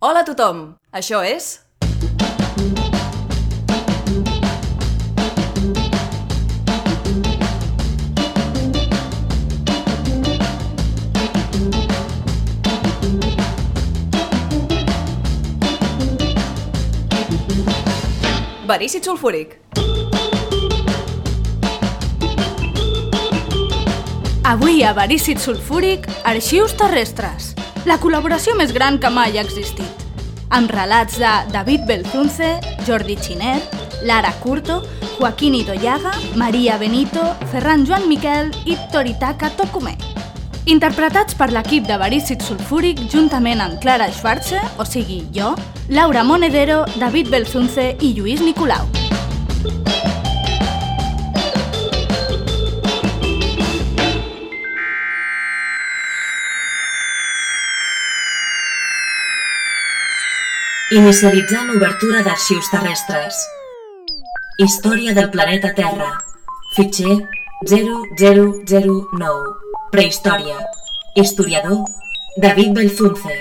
Hola 0.00 0.20
a 0.22 0.26
tothom! 0.28 0.58
Això 0.94 1.24
és... 1.26 1.58
Verícid 18.68 19.02
sulfúric. 19.02 19.58
Avui 24.46 24.84
a 24.84 24.94
Verícid 24.94 25.42
Sulfúric, 25.42 26.06
Arxius 26.22 26.78
Terrestres, 26.78 27.57
la 27.88 27.96
col·laboració 28.02 28.52
més 28.58 28.74
gran 28.76 28.98
que 29.00 29.08
mai 29.08 29.38
ha 29.38 29.42
existit. 29.46 30.04
Amb 30.52 30.68
relats 30.74 31.16
de 31.20 31.30
David 31.54 31.86
Belzunce, 31.88 32.50
Jordi 32.84 33.16
Xiner, 33.16 33.62
Lara 34.04 34.32
Curto, 34.42 34.82
Joaquín 35.16 35.56
Itoyaga, 35.56 36.12
Maria 36.36 36.76
Benito, 36.76 37.24
Ferran 37.52 37.86
Joan 37.88 38.08
Miquel 38.08 38.52
i 38.66 38.76
Toritaka 38.92 39.50
Tokume. 39.56 39.96
Interpretats 40.68 41.34
per 41.34 41.48
l'equip 41.54 41.88
de 41.88 41.96
Verícid 41.96 42.44
Sulfúric 42.44 43.00
juntament 43.08 43.64
amb 43.64 43.80
Clara 43.80 44.10
Schwarze, 44.12 44.60
o 44.76 44.84
sigui 44.84 45.22
jo, 45.32 45.54
Laura 45.88 46.26
Monedero, 46.28 46.82
David 47.00 47.32
Belzunce 47.32 47.94
i 48.04 48.12
Lluís 48.12 48.44
Nicolau. 48.44 49.17
Inicialitzant 60.98 61.68
l'obertura 61.70 62.24
d'arxius 62.26 62.72
terrestres. 62.72 63.36
Història 64.64 65.12
del 65.14 65.28
planeta 65.30 65.70
Terra. 65.76 66.08
Fitxer 66.74 67.12
0009. 67.70 69.52
Prehistòria. 69.92 70.56
Historiador 71.14 71.84
David 72.42 72.74
Belzunce. 72.80 73.38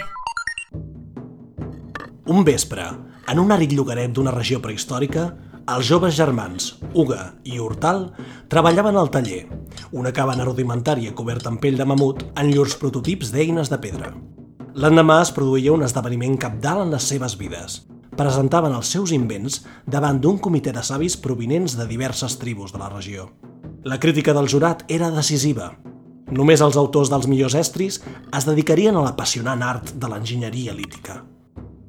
Un 2.29 2.45
vespre, 2.45 2.85
en 3.25 3.41
un 3.41 3.57
àrid 3.57 3.73
llogaret 3.73 4.13
d'una 4.13 4.37
regió 4.37 4.61
prehistòrica, 4.61 5.25
els 5.65 5.89
joves 5.89 6.13
germans, 6.13 6.75
Uga 6.93 7.31
i 7.43 7.57
Hortal, 7.57 8.11
treballaven 8.53 9.01
al 9.01 9.09
taller, 9.09 9.47
una 9.97 10.13
cabana 10.13 10.45
rudimentària 10.45 11.17
coberta 11.17 11.49
amb 11.49 11.63
pell 11.63 11.81
de 11.81 11.89
mamut 11.89 12.27
en 12.35 12.53
llurs 12.53 12.77
prototips 12.77 13.33
d'eines 13.33 13.73
de 13.73 13.81
pedra. 13.81 14.13
L'endemà 14.77 15.15
es 15.23 15.31
produïa 15.33 15.71
un 15.73 15.81
esdeveniment 15.81 16.35
capdalt 16.37 16.83
en 16.83 16.91
les 16.93 17.05
seves 17.09 17.33
vides. 17.39 17.79
Presentaven 18.17 18.75
els 18.77 18.91
seus 18.93 19.09
invents 19.15 19.63
davant 19.89 20.19
d'un 20.21 20.35
comitè 20.37 20.69
de 20.73 20.83
savis 20.85 21.15
provinents 21.17 21.73
de 21.79 21.87
diverses 21.89 22.35
tribus 22.37 22.75
de 22.75 22.81
la 22.81 22.89
regió. 22.91 23.25
La 23.89 23.97
crítica 23.97 24.35
del 24.37 24.49
jurat 24.53 24.83
era 24.87 25.09
decisiva. 25.15 25.71
Només 26.29 26.61
els 26.61 26.77
autors 26.77 27.09
dels 27.09 27.25
millors 27.25 27.55
estris 27.57 27.97
es 28.37 28.45
dedicarien 28.45 28.99
a 28.99 29.01
l'apassionant 29.01 29.63
art 29.65 29.95
de 29.97 30.11
l'enginyeria 30.11 30.75
lítica. 30.77 31.23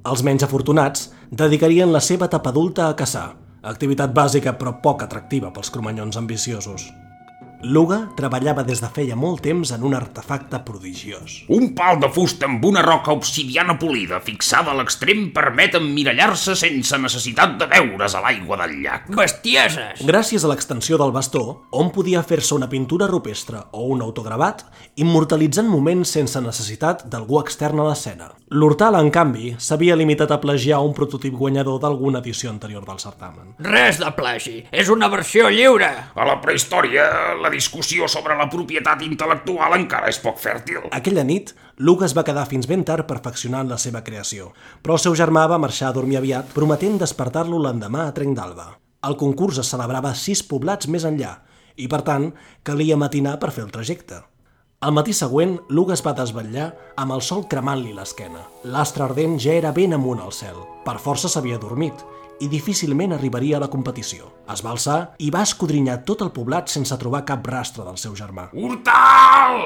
Els 0.08 0.22
menys 0.24 0.46
afortunats 0.46 1.10
dedicarien 1.28 1.92
la 1.92 2.00
seva 2.00 2.30
etapa 2.32 2.54
adulta 2.54 2.88
a 2.88 2.96
caçar, 2.96 3.34
activitat 3.68 4.16
bàsica 4.16 4.56
però 4.56 4.78
poc 4.80 5.04
atractiva 5.04 5.52
pels 5.52 5.68
cromanyons 5.74 6.16
ambiciosos. 6.16 6.88
Luga 7.62 8.04
treballava 8.14 8.62
des 8.62 8.78
de 8.78 8.86
feia 8.94 9.16
molt 9.18 9.40
temps 9.42 9.72
en 9.74 9.82
un 9.82 9.94
artefacte 9.98 10.60
prodigiós. 10.62 11.40
Un 11.50 11.72
pal 11.74 11.98
de 11.98 12.06
fusta 12.14 12.46
amb 12.46 12.62
una 12.64 12.84
roca 12.86 13.10
obsidiana 13.10 13.74
polida 13.80 14.20
fixada 14.22 14.70
a 14.70 14.76
l'extrem 14.78 15.24
permet 15.34 15.74
emmirallar-se 15.74 16.54
sense 16.54 17.00
necessitat 17.02 17.56
de 17.58 17.66
veure's 17.66 18.14
a 18.14 18.22
l'aigua 18.22 18.60
del 18.62 18.78
llac. 18.84 19.10
Bestieses! 19.10 20.04
Gràcies 20.06 20.46
a 20.46 20.52
l'extensió 20.52 21.00
del 21.02 21.10
bastó, 21.10 21.64
on 21.74 21.90
podia 21.90 22.22
fer-se 22.22 22.54
una 22.54 22.70
pintura 22.70 23.10
rupestre 23.10 23.64
o 23.72 23.88
un 23.90 24.06
autogravat, 24.06 24.62
immortalitzant 24.94 25.66
moments 25.66 26.14
sense 26.14 26.38
necessitat 26.38 27.08
d'algú 27.10 27.42
extern 27.42 27.82
a 27.82 27.90
l'escena. 27.90 28.30
L'Hortal, 28.48 28.94
en 28.96 29.10
canvi, 29.12 29.50
s'havia 29.60 29.96
limitat 29.98 30.30
a 30.32 30.38
plagiar 30.40 30.78
un 30.80 30.94
prototip 30.96 31.34
guanyador 31.36 31.82
d'alguna 31.82 32.22
edició 32.22 32.48
anterior 32.48 32.86
del 32.86 33.02
certamen. 33.02 33.50
Res 33.60 33.98
de 34.00 34.08
plagi, 34.16 34.62
és 34.72 34.88
una 34.88 35.10
versió 35.12 35.50
lliure. 35.52 35.90
A 36.14 36.24
la 36.24 36.38
prehistòria, 36.40 37.04
la 37.42 37.47
discussió 37.52 38.08
sobre 38.08 38.36
la 38.38 38.48
propietat 38.50 39.02
intel·lectual 39.06 39.76
encara 39.78 40.08
és 40.12 40.20
poc 40.22 40.38
fèrtil. 40.42 40.88
Aquella 40.96 41.24
nit, 41.24 41.54
Luke 41.78 42.06
es 42.06 42.14
va 42.16 42.24
quedar 42.26 42.46
fins 42.50 42.68
ben 42.70 42.84
tard 42.84 43.06
perfeccionant 43.08 43.70
la 43.70 43.78
seva 43.78 44.02
creació, 44.06 44.52
però 44.82 44.96
el 44.98 45.02
seu 45.04 45.16
germà 45.18 45.46
va 45.50 45.60
marxar 45.62 45.90
a 45.90 45.96
dormir 45.96 46.18
aviat, 46.20 46.50
prometent 46.54 46.98
despertar-lo 47.02 47.60
l'endemà 47.62 48.08
a 48.08 48.14
trenc 48.16 48.36
d'alba. 48.38 48.72
El 49.08 49.16
concurs 49.20 49.60
es 49.62 49.70
celebrava 49.70 50.14
sis 50.18 50.42
poblats 50.42 50.88
més 50.90 51.06
enllà, 51.08 51.36
i 51.78 51.86
per 51.86 52.02
tant, 52.06 52.32
calia 52.66 52.98
matinar 52.98 53.38
per 53.38 53.52
fer 53.54 53.64
el 53.66 53.72
trajecte. 53.74 54.22
Al 54.78 54.94
matí 54.94 55.10
següent, 55.14 55.56
Luke 55.74 55.90
es 55.94 56.04
va 56.06 56.14
desvetllar 56.14 56.68
amb 57.02 57.16
el 57.16 57.22
sol 57.26 57.48
cremant-li 57.50 57.96
l'esquena. 57.96 58.44
L'astre 58.62 59.08
ardent 59.08 59.34
ja 59.42 59.56
era 59.58 59.72
ben 59.74 59.96
amunt 59.96 60.22
al 60.22 60.30
cel. 60.30 60.60
Per 60.84 61.00
força 61.02 61.30
s'havia 61.30 61.58
dormit 61.58 62.04
i 62.40 62.48
difícilment 62.48 63.12
arribaria 63.12 63.56
a 63.58 63.62
la 63.62 63.70
competició. 63.72 64.30
Es 64.52 64.62
va 64.64 64.72
alçar 64.74 64.98
i 65.18 65.30
va 65.34 65.42
escodrinyar 65.46 66.02
tot 66.08 66.22
el 66.26 66.32
poblat 66.34 66.70
sense 66.72 66.96
trobar 67.00 67.24
cap 67.28 67.46
rastre 67.46 67.86
del 67.86 67.98
seu 67.98 68.14
germà. 68.18 68.48
Hortal! 68.54 69.64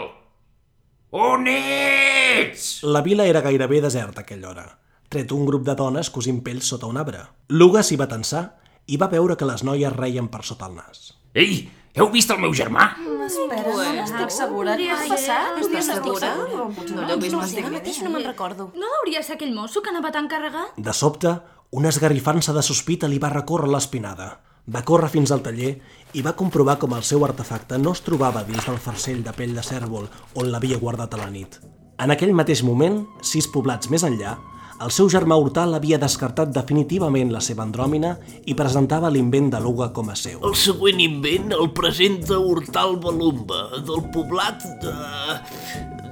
On 1.12 1.44
ets? 1.48 2.80
La 2.88 3.02
vila 3.04 3.26
era 3.28 3.42
gairebé 3.44 3.82
deserta 3.84 4.22
a 4.22 4.24
aquella 4.24 4.48
hora, 4.48 4.66
tret 5.12 5.32
un 5.36 5.44
grup 5.44 5.66
de 5.66 5.76
dones 5.76 6.08
cosint 6.10 6.40
pells 6.44 6.72
sota 6.72 6.88
un 6.88 6.96
arbre. 6.96 7.20
Luga 7.52 7.82
s'hi 7.84 8.00
va 8.00 8.08
tensar 8.08 8.46
i 8.88 8.96
va 8.96 9.10
veure 9.12 9.36
que 9.36 9.48
les 9.48 9.62
noies 9.68 9.92
reien 9.92 10.32
per 10.32 10.40
sota 10.48 10.70
el 10.70 10.78
nas. 10.80 11.12
Ei, 11.36 11.66
heu 11.92 12.08
vist 12.12 12.32
el 12.32 12.40
meu 12.40 12.54
germà? 12.56 12.88
Espera, 13.22 13.62
no 13.76 13.92
n'estic 13.98 14.32
segura. 14.32 14.74
Què 14.80 14.88
ha 14.90 15.02
passat? 15.10 15.58
Estàs 15.60 15.90
segura? 15.92 16.32
No 16.40 17.04
l'heu 17.06 17.20
vist 17.20 17.36
No 17.36 17.42
ara 17.44 17.72
mateix 17.76 18.00
no 18.02 18.10
me'n 18.14 18.24
recordo. 18.26 18.70
No 18.74 18.88
hauria 18.98 19.22
ser 19.22 19.36
aquell 19.36 19.52
mosso 19.54 19.84
que 19.84 19.92
anava 19.92 20.10
tan 20.16 20.28
carregat? 20.32 20.72
De 20.76 20.96
sobte, 20.96 21.36
una 21.72 21.88
esgarrifança 21.88 22.52
de 22.52 22.60
sospita 22.60 23.08
li 23.08 23.18
va 23.18 23.30
recórrer 23.32 23.70
l'espinada. 23.72 24.26
Va 24.68 24.82
córrer 24.84 25.08
fins 25.08 25.30
al 25.32 25.40
taller 25.42 25.70
i 26.12 26.22
va 26.22 26.34
comprovar 26.36 26.76
com 26.78 26.92
el 26.92 27.02
seu 27.08 27.24
artefacte 27.24 27.78
no 27.80 27.94
es 27.96 28.02
trobava 28.04 28.42
dins 28.44 28.66
del 28.68 28.76
farcell 28.76 29.22
de 29.24 29.32
pell 29.32 29.54
de 29.56 29.64
cèrvol 29.64 30.04
on 30.36 30.50
l'havia 30.52 30.78
guardat 30.78 31.16
a 31.16 31.22
la 31.22 31.30
nit. 31.32 31.56
En 31.96 32.12
aquell 32.12 32.34
mateix 32.36 32.60
moment, 32.62 33.00
sis 33.24 33.48
poblats 33.48 33.88
més 33.88 34.04
enllà, 34.04 34.36
el 34.84 34.92
seu 34.92 35.08
germà 35.08 35.38
Hortal 35.40 35.72
havia 35.78 35.96
descartat 36.02 36.52
definitivament 36.52 37.32
la 37.32 37.40
seva 37.40 37.64
andròmina 37.64 38.18
i 38.44 38.56
presentava 38.58 39.08
l'invent 39.14 39.48
de 39.54 39.60
Luga 39.64 39.88
com 39.96 40.10
a 40.12 40.16
seu. 40.18 40.42
El 40.44 40.58
següent 40.58 41.00
invent 41.00 41.54
el 41.56 41.70
presenta 41.72 42.36
Hortal 42.36 42.98
Balumba, 43.00 43.62
del 43.80 44.04
poblat 44.12 44.66
de... 44.84 44.98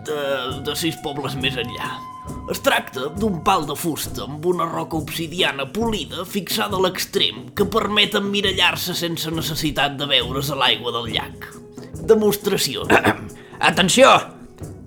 de... 0.09 0.23
de 0.71 0.79
sis 0.87 0.97
pobles 1.05 1.37
més 1.37 1.61
enllà. 1.61 1.99
Es 2.49 2.63
tracta 2.65 3.11
d'un 3.21 3.43
pal 3.45 3.67
de 3.69 3.77
fusta 3.77 4.25
amb 4.25 4.47
una 4.49 4.65
roca 4.71 4.97
obsidiana 4.97 5.67
polida 5.69 6.25
fixada 6.25 6.79
a 6.79 6.83
l'extrem 6.87 7.51
que 7.55 7.67
permet 7.69 8.17
emmirallar-se 8.19 8.97
sense 8.97 9.31
necessitat 9.35 9.99
de 10.01 10.09
veure's 10.09 10.51
a 10.51 10.57
l'aigua 10.59 10.95
del 10.97 11.13
llac. 11.13 11.51
Demostració. 12.09 12.89
Atenció! 13.71 14.09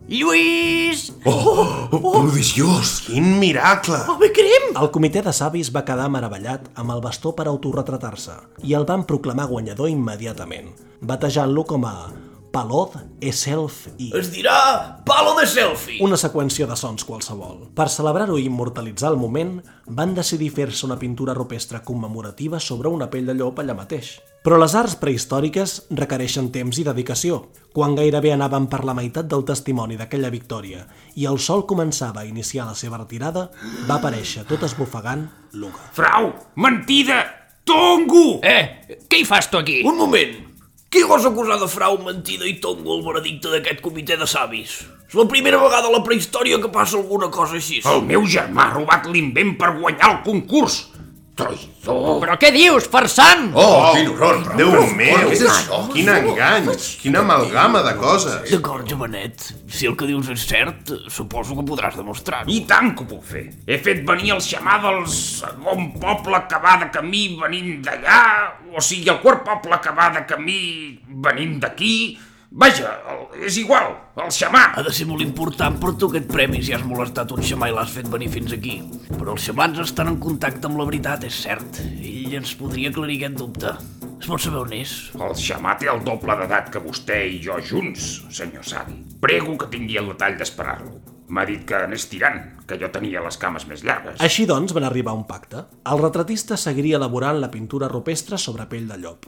Lluís! 0.09 1.05
Prodigiós! 1.23 2.97
Quin 3.05 3.37
miracle! 3.39 4.01
El 4.09 4.89
comitè 4.91 5.23
de 5.23 5.31
savis 5.33 5.71
va 5.73 5.85
quedar 5.87 6.09
meravellat 6.11 6.67
amb 6.75 6.91
el 6.97 7.01
bastó 7.05 7.31
per 7.37 7.47
autorretratar-se 7.47 8.35
i 8.67 8.75
el 8.75 8.89
van 8.89 9.07
proclamar 9.07 9.47
guanyador 9.53 9.89
immediatament, 9.93 10.73
batejant-lo 10.99 11.63
com 11.69 11.87
a 11.87 11.95
Paloz 12.53 12.91
Eself 13.19 13.87
i 13.97 14.11
Es 14.13 14.27
dirà 14.29 14.53
palo 15.07 15.31
de 15.39 15.47
selfie. 15.49 15.97
una 16.05 16.19
seqüència 16.21 16.67
de 16.69 16.75
sons 16.77 17.01
qualsevol. 17.03 17.71
Per 17.73 17.87
celebrar-ho 17.89 18.37
i 18.37 18.45
immortalitzar 18.45 19.09
el 19.09 19.17
moment, 19.17 19.55
van 19.87 20.13
decidir 20.13 20.51
fer-se 20.53 20.85
una 20.85 20.99
pintura 21.01 21.33
rupestre 21.33 21.81
commemorativa 21.81 22.59
sobre 22.59 22.89
una 22.93 23.09
pell 23.09 23.25
de 23.25 23.33
llop 23.33 23.57
allà 23.59 23.73
mateix. 23.73 24.19
Però 24.45 24.59
les 24.59 24.75
arts 24.75 24.93
prehistòriques 25.01 25.87
requereixen 25.97 26.51
temps 26.51 26.77
i 26.77 26.83
dedicació. 26.85 27.41
Quan 27.73 27.95
gairebé 27.97 28.35
anaven 28.35 28.67
per 28.69 28.83
la 28.85 28.93
meitat 28.93 29.25
del 29.25 29.45
testimoni 29.49 29.97
d'aquella 29.97 30.29
victòria 30.29 30.85
i 31.15 31.25
el 31.25 31.39
sol 31.39 31.65
començava 31.65 32.21
a 32.21 32.25
iniciar 32.29 32.67
la 32.69 32.75
seva 32.77 33.01
retirada, 33.01 33.49
va 33.89 33.97
aparèixer 33.97 34.45
tot 34.45 34.61
esbufegant 34.61 35.25
Luga. 35.53 35.89
Frau! 35.93 36.33
Mentida! 36.55 37.23
Tongo! 37.65 38.41
Eh, 38.43 38.99
què 39.09 39.23
hi 39.23 39.25
fas 39.25 39.49
tu 39.49 39.57
aquí? 39.57 39.81
Un 39.87 39.97
moment. 39.97 40.52
Qui 40.93 41.01
gosa 41.09 41.31
acusar 41.31 41.55
de 41.57 41.65
frau, 41.65 41.95
mentida 42.05 42.45
i 42.45 42.59
tongo 42.61 42.93
el 42.93 42.99
veredicte 43.01 43.49
d'aquest 43.49 43.79
comitè 43.81 44.13
de 44.13 44.27
savis? 44.29 44.75
És 45.09 45.15
la 45.17 45.25
primera 45.25 45.57
vegada 45.57 45.89
a 45.89 45.93
la 45.95 46.03
prehistòria 46.05 46.59
que 46.61 46.69
passa 46.69 46.99
alguna 46.99 47.31
cosa 47.33 47.57
així. 47.57 47.79
El 47.89 48.03
meu 48.05 48.27
germà 48.29 48.67
ha 48.67 48.73
robat 48.75 49.07
l'invent 49.09 49.55
per 49.57 49.71
guanyar 49.79 50.11
el 50.11 50.19
concurs. 50.27 50.75
Traïdor! 51.33 52.19
Però 52.21 52.35
què 52.37 52.51
dius, 52.53 52.85
farsant? 52.93 53.47
Oh, 53.57 53.89
quin 53.95 54.11
horror! 54.11 54.43
Déu 54.53 54.69
Déu 54.69 54.83
meu, 54.83 54.89
meu, 54.99 55.29
què 55.31 55.33
és 55.33 55.41
això? 55.49 55.79
quin 55.89 56.09
engany, 56.13 56.67
quina 57.01 57.23
amalgama 57.23 57.81
de 57.87 57.93
coses. 57.97 58.51
D'acord, 58.51 58.85
jovenet. 58.89 59.47
Si 59.65 59.89
el 59.89 59.95
que 59.97 60.05
dius 60.09 60.29
és 60.29 60.43
cert, 60.45 60.91
suposo 61.09 61.57
que 61.57 61.65
podràs 61.65 61.97
demostrar-ho. 61.97 62.53
I 62.53 62.59
tant 62.69 62.91
que 62.93 63.01
ho 63.01 63.09
puc 63.15 63.23
fer. 63.31 63.47
He 63.65 63.79
fet 63.81 64.03
venir 64.05 64.35
el 64.35 64.43
xamà 64.45 64.77
del 64.83 65.01
segon 65.09 65.89
poble 66.03 66.43
que 66.51 66.59
va 66.61 66.75
de 66.83 66.91
camí 66.93 67.23
venint 67.41 67.81
d'allà, 67.87 68.19
o 68.69 68.83
sigui, 68.85 69.09
el 69.09 69.17
quart 69.25 69.41
poble 69.47 69.81
que 69.81 69.95
va 69.97 70.11
de 70.13 70.27
camí 70.29 70.59
venint 71.25 71.57
d'aquí. 71.65 71.95
Vaja, 72.55 72.89
el- 73.09 73.45
és 73.47 73.55
igual, 73.57 73.95
el 74.15 74.29
xamà. 74.29 74.73
Ha 74.77 74.83
de 74.85 74.91
ser 74.93 75.07
molt 75.09 75.21
important 75.25 75.79
per 75.81 75.95
tu 75.97 76.05
aquest 76.11 76.27
premi 76.31 76.61
si 76.61 76.73
has 76.75 76.83
molestat 76.85 77.31
un 77.33 77.41
xamà 77.41 77.69
i 77.69 77.73
l'has 77.73 77.89
fet 77.91 78.07
venir 78.13 78.29
fins 78.29 78.53
aquí. 78.53 78.75
Però 79.09 79.31
els 79.33 79.41
xamans 79.47 79.79
estan 79.79 80.07
en 80.11 80.19
contacte 80.21 80.67
amb 80.69 80.77
la 80.77 80.85
veritat, 80.85 81.23
és 81.23 81.33
cert. 81.47 81.79
Ell 81.81 82.35
ens 82.37 82.53
podria 82.59 82.89
aclarir 82.93 83.17
aquest 83.23 83.39
dubte. 83.41 83.73
Es 84.21 84.27
pot 84.29 84.39
saber 84.39 84.59
on 84.61 84.71
és? 84.77 84.93
El 85.15 85.33
xamà 85.33 85.73
té 85.79 85.89
el 85.89 86.03
doble 86.05 86.35
d'edat 86.43 86.69
que 86.71 86.79
vostè 86.79 87.17
i 87.27 87.41
jo 87.43 87.57
junts, 87.59 88.21
senyor 88.29 88.63
Savi. 88.63 89.01
Prego 89.19 89.57
que 89.57 89.67
tingui 89.73 89.97
el 89.97 90.07
detall 90.13 90.37
d'esperar-lo. 90.37 90.99
M'ha 91.33 91.45
dit 91.45 91.65
que 91.65 91.73
anés 91.75 92.05
tirant, 92.07 92.39
que 92.67 92.77
jo 92.77 92.87
tenia 92.93 93.19
les 93.23 93.37
cames 93.41 93.65
més 93.67 93.81
llargues. 93.83 94.21
Així 94.21 94.45
doncs 94.45 94.73
van 94.73 94.83
arribar 94.83 95.11
a 95.11 95.15
un 95.15 95.25
pacte. 95.25 95.65
El 95.89 95.99
retratista 95.99 96.55
seguiria 96.55 96.97
elaborant 96.97 97.41
la 97.41 97.49
pintura 97.49 97.87
rupestre 97.89 98.37
sobre 98.37 98.67
pell 98.69 98.87
de 98.87 98.97
llop, 98.99 99.25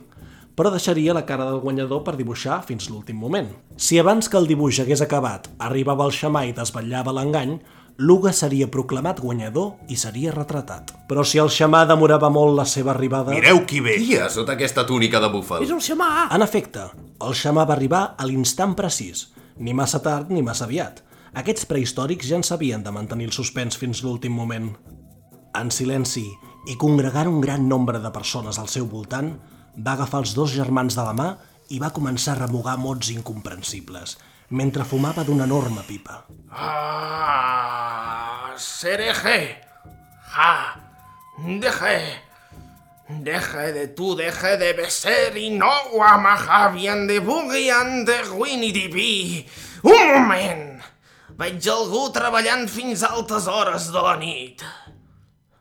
però 0.56 0.72
deixaria 0.72 1.13
la 1.13 1.25
cara 1.28 1.46
del 1.50 1.62
guanyador 1.63 2.04
per 2.04 2.16
dibuixar 2.16 2.62
fins 2.66 2.90
l'últim 2.90 3.19
moment. 3.19 3.50
Si 3.78 4.00
abans 4.00 4.30
que 4.31 4.40
el 4.40 4.48
dibuix 4.48 4.80
hagués 4.80 5.04
acabat 5.04 5.50
arribava 5.60 6.07
el 6.07 6.16
xamà 6.16 6.46
i 6.48 6.56
desvetllava 6.56 7.13
l'engany, 7.16 7.57
Luga 7.98 8.34
seria 8.36 8.68
proclamat 8.68 9.22
guanyador 9.24 9.86
i 9.88 9.96
seria 9.96 10.34
retratat. 10.36 10.92
Però 11.07 11.24
si 11.24 11.40
el 11.40 11.48
xamà 11.48 11.86
demorava 11.88 12.28
molt 12.28 12.57
la 12.57 12.66
seva 12.68 12.92
arribada... 12.92 13.31
Mireu 13.31 13.62
qui 13.63 13.80
ve. 13.80 13.94
Qui 14.02 14.18
és 14.19 14.36
sota 14.36 14.57
aquesta 14.57 14.84
túnica 14.84 15.22
de 15.24 15.30
búfal? 15.31 15.63
És 15.63 15.72
el 15.72 15.80
xamà! 15.80 16.28
En 16.36 16.44
efecte, 16.44 16.90
el 17.24 17.38
xamà 17.40 17.63
va 17.63 17.75
arribar 17.78 18.04
a 18.19 18.28
l'instant 18.28 18.75
precís, 18.75 19.30
ni 19.63 19.72
massa 19.72 20.02
tard 20.04 20.28
ni 20.31 20.44
massa 20.44 20.68
aviat. 20.68 21.00
Aquests 21.40 21.68
prehistòrics 21.72 22.28
ja 22.28 22.36
en 22.40 22.44
sabien 22.44 22.84
de 22.84 22.92
mantenir 22.92 23.30
el 23.30 23.36
suspens 23.36 23.80
fins 23.80 24.04
l'últim 24.04 24.36
moment. 24.36 24.74
En 25.56 25.72
silenci 25.72 26.25
i 26.68 26.75
congregant 26.75 27.31
un 27.31 27.40
gran 27.40 27.63
nombre 27.69 28.04
de 28.04 28.12
persones 28.12 28.60
al 28.60 28.68
seu 28.68 28.92
voltant, 28.92 29.38
va 29.77 29.94
agafar 29.94 30.24
els 30.24 30.33
dos 30.38 30.54
germans 30.56 30.95
de 30.95 31.04
la 31.04 31.13
mà 31.13 31.30
i 31.69 31.80
va 31.81 31.94
començar 31.94 32.36
a 32.36 32.45
remugar 32.45 32.77
mots 32.77 33.10
incomprensibles, 33.13 34.18
mentre 34.50 34.86
fumava 34.86 35.25
d'una 35.25 35.48
enorme 35.50 35.83
pipa. 35.88 36.24
Ah, 36.51 38.54
Sereje. 38.57 39.39
Ja. 40.36 40.75
Deje. 41.38 42.22
Deje 43.07 43.74
de 43.74 43.88
tu, 43.94 44.16
deje 44.16 44.56
de 44.57 44.72
beser 44.74 45.36
i 45.38 45.50
no 45.54 45.72
guamajavian 45.92 47.06
de 47.07 47.19
bugian 47.19 48.06
de 48.06 48.16
Winnie 48.31 49.45
Un 49.83 50.13
moment. 50.13 50.81
Veig 51.38 51.68
algú 51.68 52.07
treballant 52.16 52.66
fins 52.71 53.04
a 53.04 53.12
altes 53.13 53.48
hores 53.48 53.92
de 53.92 54.01
la 54.01 54.16
nit. 54.16 54.63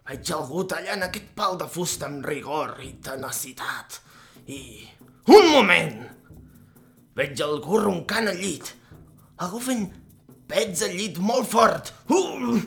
Veig 0.07 0.31
algú 0.33 0.63
tallant 0.71 1.03
aquest 1.03 1.35
pal 1.35 1.59
de 1.59 1.67
fusta 1.67 2.07
amb 2.07 2.25
rigor 2.25 2.79
i 2.85 2.93
tenacitat. 3.03 4.04
I... 4.47 4.85
Un 5.33 5.47
moment! 5.55 6.01
Veig 7.17 7.39
algú 7.41 7.79
roncant 7.81 8.29
al 8.29 8.37
llit. 8.37 8.75
Algú 9.41 9.61
fent 9.65 9.87
pets 10.51 10.83
al 10.85 10.93
llit 10.99 11.21
molt 11.23 11.49
fort. 11.49 11.95
Uh, 12.13 12.59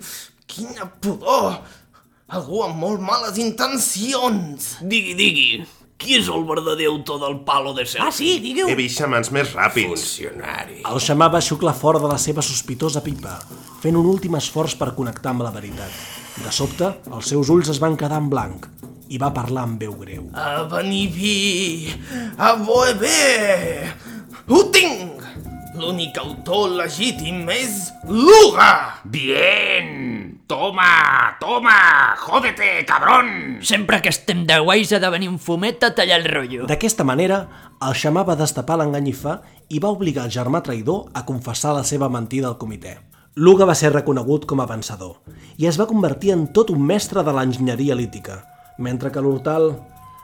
quina 0.49 0.87
pudor! 1.03 1.59
Algú 2.33 2.63
amb 2.65 2.81
molt 2.81 3.03
males 3.03 3.37
intencions. 3.39 4.71
Digui, 4.81 5.13
digui, 5.19 5.61
qui 6.01 6.17
és 6.17 6.31
el 6.33 6.47
verdader 6.49 6.89
autor 6.89 7.21
del 7.21 7.37
palo 7.45 7.75
de 7.77 7.85
selfie? 7.85 8.07
Ah, 8.07 8.15
sí, 8.15 8.31
digueu. 8.43 8.71
He 8.71 8.79
vist 8.79 8.97
xamans 8.99 9.29
més 9.35 9.53
ràpids. 9.53 9.93
Funcionari. 9.93 10.81
El 10.81 11.03
xamà 11.03 11.29
va 11.31 11.43
xuclar 11.45 11.75
fora 11.77 12.01
de 12.03 12.09
la 12.09 12.17
seva 12.19 12.43
sospitosa 12.45 13.05
pipa, 13.05 13.37
fent 13.83 14.01
un 14.01 14.09
últim 14.09 14.35
esforç 14.39 14.75
per 14.81 14.95
connectar 14.97 15.35
amb 15.35 15.45
la 15.45 15.53
veritat. 15.53 15.93
De 16.41 16.51
sobte, 16.53 16.89
els 17.13 17.29
seus 17.31 17.53
ulls 17.53 17.69
es 17.69 17.79
van 17.81 17.95
quedar 17.97 18.19
en 18.21 18.33
blanc 18.33 18.67
i 19.09 19.19
va 19.21 19.33
parlar 19.33 19.67
amb 19.67 19.81
veu 19.81 19.93
greu. 19.99 20.27
A 20.33 20.63
venir 20.71 21.07
vi, 21.15 21.93
a 22.37 22.55
boe 22.55 22.93
Ho 24.47 24.63
tinc! 24.71 25.23
L'únic 25.77 26.15
autor 26.17 26.71
legítim 26.73 27.45
és 27.53 27.91
Luga! 28.09 28.97
Bien! 29.05 30.39
Toma, 30.47 31.37
toma! 31.39 32.15
Jódete, 32.17 32.85
cabrón! 32.87 33.59
Sempre 33.61 34.01
que 34.01 34.09
estem 34.09 34.47
de 34.47 34.57
guais 34.57 34.93
ha 34.93 34.99
de 35.03 35.11
venir 35.13 35.29
un 35.29 35.37
fumet 35.37 35.83
a 35.83 35.93
tallar 35.93 36.21
el 36.23 36.25
rotllo. 36.31 36.65
D'aquesta 36.65 37.05
manera, 37.05 37.43
el 37.83 37.93
xamà 37.93 38.23
va 38.25 38.39
destapar 38.39 38.79
l'enganyifa 38.81 39.41
i 39.69 39.83
va 39.83 39.93
obligar 39.93 40.25
el 40.25 40.33
germà 40.33 40.63
traïdor 40.65 41.11
a 41.13 41.27
confessar 41.27 41.75
la 41.77 41.85
seva 41.85 42.09
mentida 42.09 42.49
al 42.49 42.57
comitè. 42.57 42.97
Luga 43.37 43.67
va 43.69 43.75
ser 43.77 43.91
reconegut 43.93 44.47
com 44.49 44.63
a 44.63 44.65
vencedor 44.65 45.19
i 45.61 45.67
es 45.69 45.77
va 45.77 45.85
convertir 45.85 46.31
en 46.33 46.47
tot 46.57 46.71
un 46.73 46.81
mestre 46.81 47.21
de 47.21 47.35
l'enginyeria 47.37 47.93
lítica, 47.93 48.39
mentre 48.77 49.11
que 49.11 49.21
l'Hortal... 49.21 49.71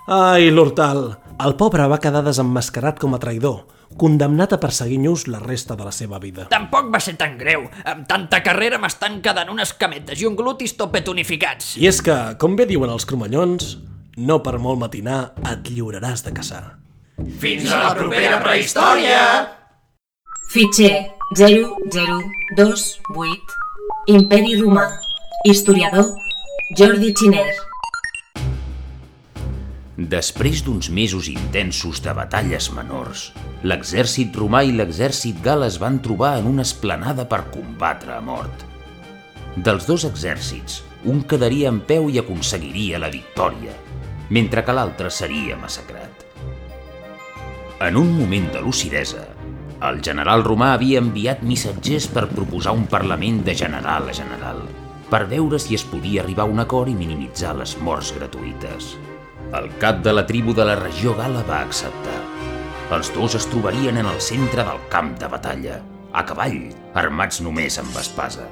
Ai, 0.07 0.51
l'Hortal! 0.51 1.17
El 1.43 1.55
pobre 1.57 1.85
va 1.89 1.99
quedar 2.01 2.23
desemmascarat 2.25 2.99
com 3.01 3.15
a 3.15 3.19
traïdor, 3.21 3.63
condemnat 3.97 4.53
a 4.53 4.59
perseguir-nos 4.61 5.27
la 5.31 5.39
resta 5.39 5.75
de 5.79 5.85
la 5.87 5.93
seva 5.95 6.19
vida. 6.19 6.47
Tampoc 6.51 6.91
va 6.93 6.99
ser 7.01 7.15
tan 7.19 7.37
greu. 7.39 7.61
Amb 7.85 8.07
tanta 8.09 8.41
carrera 8.45 8.77
m'estan 8.81 9.21
quedant 9.23 9.49
unes 9.53 9.73
cametes 9.79 10.21
i 10.21 10.25
un 10.29 10.35
glutis 10.37 10.75
topetonificats. 10.77 11.77
I 11.81 11.87
és 11.89 12.01
que, 12.05 12.17
com 12.39 12.55
bé 12.59 12.65
diuen 12.69 12.91
els 12.93 13.05
cromanyons, 13.09 13.77
no 14.17 14.39
per 14.45 14.59
molt 14.61 14.79
matinar 14.81 15.19
et 15.49 15.69
lliuraràs 15.71 16.23
de 16.27 16.31
caçar. 16.35 16.63
Fins 17.39 17.71
a 17.71 17.77
la 17.87 17.93
propera 17.97 18.37
prehistòria! 18.43 19.19
Fitxer 20.53 20.95
0028 21.33 24.13
Imperi 24.13 24.53
Romà 24.59 24.85
Historiador 25.49 26.11
Jordi 26.77 27.09
Xiner 27.17 27.49
Després 29.93 30.63
d'uns 30.65 30.87
mesos 30.89 31.27
intensos 31.29 31.99
de 32.01 32.13
batalles 32.17 32.71
menors, 32.73 33.27
l'exèrcit 33.61 34.33
romà 34.33 34.63
i 34.65 34.71
l'exèrcit 34.73 35.37
gal 35.45 35.61
es 35.67 35.77
van 35.77 35.99
trobar 36.01 36.39
en 36.39 36.47
una 36.49 36.65
esplanada 36.65 37.27
per 37.29 37.43
combatre 37.53 38.15
a 38.15 38.21
mort. 38.21 38.65
Dels 39.53 39.85
dos 39.85 40.07
exèrcits, 40.09 40.79
un 41.05 41.21
quedaria 41.29 41.69
en 41.69 41.83
peu 41.85 42.09
i 42.09 42.17
aconseguiria 42.17 42.97
la 42.97 43.11
victòria, 43.13 43.77
mentre 44.33 44.65
que 44.65 44.73
l'altre 44.73 45.13
seria 45.13 45.59
massacrat. 45.61 46.25
En 47.77 47.93
un 47.93 48.09
moment 48.17 48.49
de 48.49 48.65
lucidesa, 48.65 49.27
el 49.85 50.01
general 50.01 50.41
romà 50.41 50.73
havia 50.73 51.05
enviat 51.05 51.45
missatgers 51.45 52.09
per 52.09 52.31
proposar 52.33 52.73
un 52.73 52.89
parlament 52.89 53.43
de 53.45 53.53
general 53.53 54.09
a 54.09 54.19
general, 54.23 54.65
per 55.13 55.27
veure 55.29 55.61
si 55.61 55.77
es 55.77 55.85
podia 55.85 56.25
arribar 56.25 56.47
a 56.49 56.53
un 56.57 56.65
acord 56.65 56.89
i 56.89 56.97
minimitzar 56.97 57.53
les 57.61 57.77
morts 57.77 58.15
gratuïtes. 58.17 58.95
El 59.53 59.67
cap 59.77 59.99
de 60.01 60.11
la 60.13 60.23
tribu 60.25 60.53
de 60.57 60.63
la 60.65 60.73
regió 60.79 61.11
gala 61.13 61.43
va 61.45 61.59
acceptar. 61.61 62.15
Els 62.95 63.11
dos 63.13 63.35
es 63.37 63.45
trobarien 63.51 63.99
en 64.01 64.07
el 64.09 64.21
centre 64.27 64.63
del 64.65 64.79
camp 64.89 65.11
de 65.21 65.29
batalla, 65.29 65.75
a 66.09 66.23
cavall, 66.25 66.57
armats 66.97 67.37
només 67.45 67.77
amb 67.77 67.99
espasa. 68.01 68.47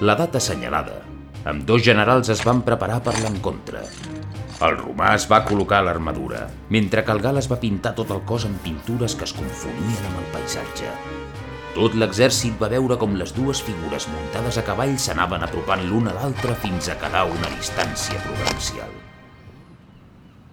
La 0.00 0.16
data 0.16 0.40
assenyalada, 0.40 0.96
amb 1.44 1.68
dos 1.68 1.84
generals 1.84 2.32
es 2.32 2.40
van 2.48 2.64
preparar 2.64 3.02
per 3.04 3.18
l'encontre. 3.20 3.84
El 4.64 4.78
romà 4.80 5.12
es 5.18 5.28
va 5.28 5.42
col·locar 5.44 5.82
l'armadura, 5.84 6.46
mentre 6.72 7.04
que 7.04 7.12
el 7.12 7.20
gal 7.20 7.44
es 7.44 7.50
va 7.52 7.60
pintar 7.60 7.92
tot 7.98 8.16
el 8.16 8.24
cos 8.24 8.48
amb 8.48 8.64
pintures 8.64 9.18
que 9.20 9.28
es 9.28 9.36
confonien 9.36 10.08
amb 10.08 10.22
el 10.24 10.28
paisatge. 10.38 10.88
Tot 11.76 12.00
l'exèrcit 12.00 12.56
va 12.56 12.72
veure 12.72 12.96
com 12.96 13.20
les 13.20 13.36
dues 13.36 13.60
figures 13.66 14.08
muntades 14.08 14.56
a 14.56 14.64
cavall 14.64 14.96
s'anaven 14.96 15.44
apropant 15.44 15.84
l'una 15.84 16.16
a 16.16 16.22
l'altra 16.22 16.56
fins 16.64 16.88
a 16.88 16.96
quedar 16.96 17.26
a 17.26 17.34
una 17.36 17.58
distància 17.58 18.24
prudencial. 18.24 19.02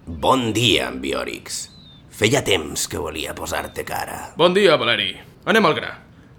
Bon 0.06 0.52
dia, 0.54 0.88
Ambiorix. 0.90 1.68
Feia 2.10 2.42
temps 2.46 2.88
que 2.90 2.98
volia 2.98 3.36
posar-te 3.38 3.84
cara. 3.86 4.32
Bon 4.38 4.54
dia, 4.54 4.76
Valeri. 4.78 5.12
Anem 5.46 5.68
al 5.70 5.76
gra. 5.78 5.92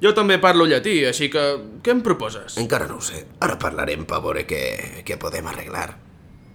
Jo 0.02 0.10
també 0.14 0.40
parlo 0.42 0.66
llatí, 0.66 0.96
així 1.06 1.28
que 1.30 1.42
què 1.82 1.92
em 1.94 2.00
proposes? 2.02 2.56
Encara 2.58 2.88
no 2.90 2.98
ho 2.98 3.04
sé. 3.04 3.22
Ara 3.38 3.58
parlarem 3.62 4.02
per 4.08 4.18
veure 4.24 4.42
què, 4.50 5.04
què 5.06 5.18
podem 5.18 5.46
arreglar. 5.46 5.92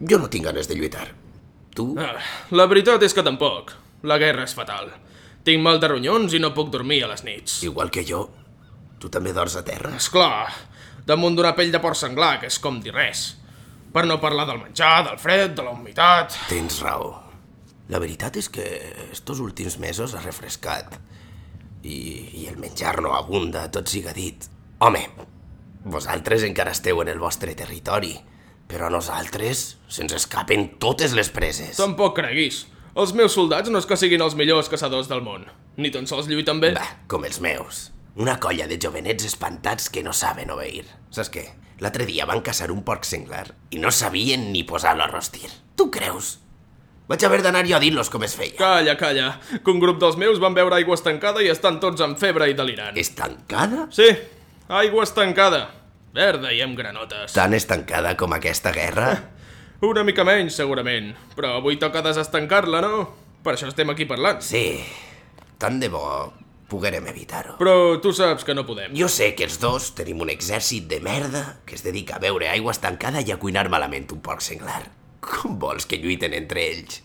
Jo 0.04 0.20
no 0.20 0.28
tinc 0.28 0.50
ganes 0.50 0.68
de 0.68 0.76
lluitar. 0.76 1.08
Tu? 1.74 1.88
Ah, 1.96 2.18
la 2.52 2.68
veritat 2.68 3.04
és 3.08 3.16
que 3.16 3.24
tampoc. 3.24 3.72
La 4.04 4.20
guerra 4.20 4.44
és 4.44 4.56
fatal. 4.58 4.92
Tinc 5.48 5.64
mal 5.64 5.80
de 5.80 5.88
ronyons 5.88 6.36
i 6.36 6.44
no 6.44 6.52
puc 6.54 6.74
dormir 6.74 7.06
a 7.06 7.12
les 7.14 7.24
nits. 7.24 7.62
Igual 7.64 7.90
que 7.90 8.04
jo. 8.04 8.26
Tu 9.00 9.08
també 9.14 9.32
dors 9.32 9.56
a 9.56 9.64
terra? 9.64 9.94
Esclar, 9.96 10.52
damunt 11.08 11.38
d'una 11.38 11.56
pell 11.56 11.72
de 11.72 11.80
porc 11.80 11.96
senglar, 11.96 12.42
que 12.42 12.52
és 12.52 12.60
com 12.60 12.82
dir 12.84 12.92
res. 12.92 13.30
Per 13.98 14.04
no 14.06 14.20
parlar 14.22 14.44
del 14.46 14.60
menjar, 14.62 15.08
del 15.08 15.18
fred, 15.18 15.56
de 15.58 15.64
la 15.66 15.72
humitat... 15.74 16.36
Tens 16.52 16.84
raó. 16.86 17.16
La 17.90 17.98
veritat 17.98 18.36
és 18.38 18.46
que 18.54 18.66
estos 19.10 19.40
últims 19.42 19.80
mesos 19.82 20.14
ha 20.14 20.22
refrescat. 20.22 21.00
I, 21.82 21.98
i 22.38 22.46
el 22.52 22.60
menjar 22.62 23.00
no 23.02 23.16
abunda, 23.18 23.64
tot 23.74 23.90
siga 23.90 24.14
dit. 24.14 24.46
Home, 24.86 25.02
vosaltres 25.90 26.46
encara 26.46 26.78
esteu 26.78 27.02
en 27.02 27.10
el 27.10 27.18
vostre 27.18 27.58
territori. 27.58 28.14
Però 28.70 28.86
a 28.86 28.94
nosaltres 28.94 29.66
se'ns 29.90 30.14
escapen 30.14 30.76
totes 30.78 31.18
les 31.18 31.34
preses. 31.34 31.74
Tampoc 31.82 32.20
creguis. 32.22 32.68
Els 32.94 33.18
meus 33.18 33.34
soldats 33.34 33.74
no 33.74 33.82
és 33.82 33.90
que 33.90 33.98
siguin 33.98 34.22
els 34.22 34.38
millors 34.38 34.70
caçadors 34.70 35.10
del 35.10 35.26
món. 35.26 35.50
Ni 35.82 35.90
tan 35.90 36.06
sols 36.06 36.30
lluiten 36.30 36.62
bé. 36.62 36.76
Va, 36.78 36.86
com 37.10 37.26
els 37.26 37.42
meus. 37.42 37.88
Una 38.22 38.38
colla 38.38 38.70
de 38.70 38.78
jovenets 38.78 39.26
espantats 39.26 39.90
que 39.90 40.06
no 40.06 40.14
saben 40.14 40.54
obeir. 40.54 40.86
Saps 41.10 41.34
què? 41.34 41.50
L'altre 41.84 42.08
dia 42.10 42.26
van 42.26 42.42
caçar 42.42 42.72
un 42.74 42.82
porc 42.86 43.06
senglar 43.06 43.46
i 43.70 43.78
no 43.82 43.92
sabien 43.94 44.48
ni 44.54 44.64
posar-lo 44.66 45.06
a 45.06 45.12
rostir. 45.12 45.50
Tu 45.78 45.90
creus? 45.94 46.38
Vaig 47.08 47.24
haver 47.24 47.40
d'anar 47.46 47.64
jo 47.70 47.78
a 47.78 47.80
dir-los 47.80 48.10
com 48.12 48.26
es 48.26 48.34
feia. 48.36 48.58
Calla, 48.58 48.98
calla, 49.00 49.28
que 49.64 49.72
un 49.72 49.80
grup 49.80 50.00
dels 50.02 50.18
meus 50.20 50.42
van 50.44 50.58
veure 50.58 50.76
aigua 50.76 50.98
estancada 50.98 51.44
i 51.46 51.52
estan 51.54 51.78
tots 51.80 52.02
amb 52.04 52.18
febre 52.20 52.50
i 52.50 52.56
delirant. 52.58 52.98
Estancada? 53.00 53.86
Sí, 53.96 54.10
aigua 54.68 55.06
estancada. 55.06 55.62
Verda 56.18 56.52
i 56.52 56.64
amb 56.66 56.76
granotes. 56.80 57.36
Tan 57.38 57.54
estancada 57.54 58.16
com 58.18 58.34
aquesta 58.36 58.74
guerra? 58.76 59.12
Una 59.88 60.04
mica 60.04 60.26
menys, 60.28 60.58
segurament. 60.58 61.14
Però 61.38 61.60
avui 61.62 61.78
toca 61.80 62.02
desestancar-la, 62.02 62.82
no? 62.82 63.06
Per 63.46 63.54
això 63.54 63.70
estem 63.70 63.94
aquí 63.94 64.10
parlant. 64.10 64.42
Sí, 64.44 64.66
tant 65.62 65.80
de 65.80 65.94
bo 65.94 66.04
poguérem 66.70 67.08
evitar-ho. 67.10 67.56
Però 67.60 67.98
tu 68.04 68.14
saps 68.16 68.46
que 68.48 68.56
no 68.56 68.66
podem. 68.68 68.94
Jo 68.98 69.10
sé 69.12 69.34
que 69.36 69.48
els 69.48 69.60
dos 69.62 69.92
tenim 69.98 70.22
un 70.24 70.32
exèrcit 70.34 70.88
de 70.92 71.00
merda 71.04 71.44
que 71.66 71.76
es 71.76 71.84
dedica 71.86 72.18
a 72.18 72.24
beure 72.24 72.50
aigua 72.52 72.76
estancada 72.76 73.24
i 73.24 73.34
a 73.34 73.40
cuinar 73.42 73.68
malament 73.74 74.08
un 74.16 74.22
porc 74.24 74.44
senglar. 74.46 74.84
Com 75.24 75.58
vols 75.60 75.88
que 75.90 76.00
lluiten 76.02 76.36
entre 76.38 76.64
ells? 76.68 77.02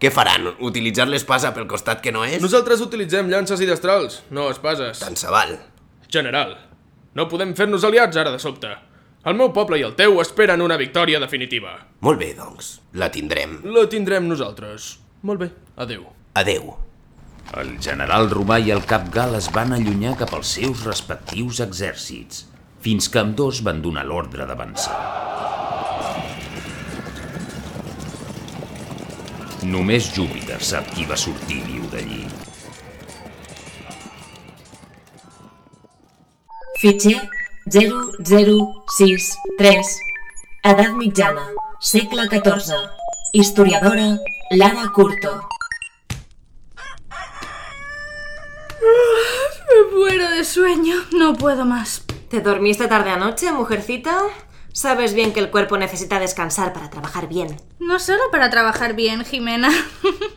Què 0.00 0.08
faran? 0.08 0.46
Utilitzar 0.64 1.04
l'espasa 1.10 1.52
pel 1.52 1.68
costat 1.68 2.00
que 2.00 2.12
no 2.14 2.24
és? 2.24 2.40
Nosaltres 2.40 2.80
utilitzem 2.80 3.28
llances 3.28 3.60
i 3.60 3.68
destrals, 3.68 4.22
no 4.32 4.48
espases. 4.48 5.02
Tant 5.02 5.18
se 5.20 5.28
val. 5.28 5.58
General, 6.08 6.56
no 7.14 7.28
podem 7.28 7.52
fer-nos 7.58 7.84
aliats 7.84 8.16
ara 8.16 8.32
de 8.32 8.40
sobte. 8.40 8.72
El 9.28 9.36
meu 9.36 9.50
poble 9.52 9.76
i 9.76 9.84
el 9.84 9.92
teu 9.98 10.16
esperen 10.22 10.64
una 10.64 10.80
victòria 10.80 11.20
definitiva. 11.20 11.76
Molt 12.00 12.22
bé, 12.22 12.32
doncs. 12.38 12.78
La 12.96 13.10
tindrem. 13.12 13.58
La 13.76 13.84
tindrem 13.92 14.30
nosaltres. 14.30 14.94
Molt 15.28 15.44
bé, 15.44 15.50
adeu. 15.76 16.08
Adeu. 16.40 16.72
El 17.60 17.70
general 17.82 18.28
romà 18.30 18.60
i 18.62 18.70
el 18.74 18.82
cap 18.90 19.08
gal 19.14 19.34
es 19.38 19.48
van 19.54 19.72
allunyar 19.76 20.12
cap 20.20 20.34
als 20.36 20.52
seus 20.58 20.84
respectius 20.86 21.60
exèrcits, 21.64 22.44
fins 22.84 23.08
que 23.12 23.20
amb 23.22 23.32
dos 23.40 23.62
van 23.66 23.78
donar 23.84 24.04
l'ordre 24.06 24.46
d'avançar. 24.46 24.98
Només 29.72 30.12
Júpiter 30.14 30.60
sap 30.64 30.86
qui 30.94 31.04
va 31.10 31.18
sortir 31.20 31.58
viu 31.66 31.84
d'allí. 31.92 32.22
Fitxer 36.80 37.18
0063. 37.68 39.92
Edat 40.70 40.92
mitjana, 40.96 41.44
segle 41.92 42.24
XIV. 42.32 42.80
Historiadora 43.36 44.08
Lara 44.56 44.88
Curto. 44.96 45.59
Muero 50.00 50.30
de 50.30 50.44
sueño, 50.44 50.94
no 51.12 51.34
puedo 51.34 51.66
más. 51.66 52.04
¿Te 52.30 52.40
dormiste 52.40 52.88
tarde 52.88 53.10
anoche, 53.10 53.52
mujercita? 53.52 54.18
Sabes 54.72 55.12
bien 55.12 55.34
que 55.34 55.40
el 55.40 55.50
cuerpo 55.50 55.76
necesita 55.76 56.18
descansar 56.18 56.72
para 56.72 56.88
trabajar 56.88 57.28
bien. 57.28 57.60
No 57.78 57.98
solo 57.98 58.22
para 58.32 58.48
trabajar 58.48 58.94
bien, 58.94 59.26
Jimena. 59.26 59.68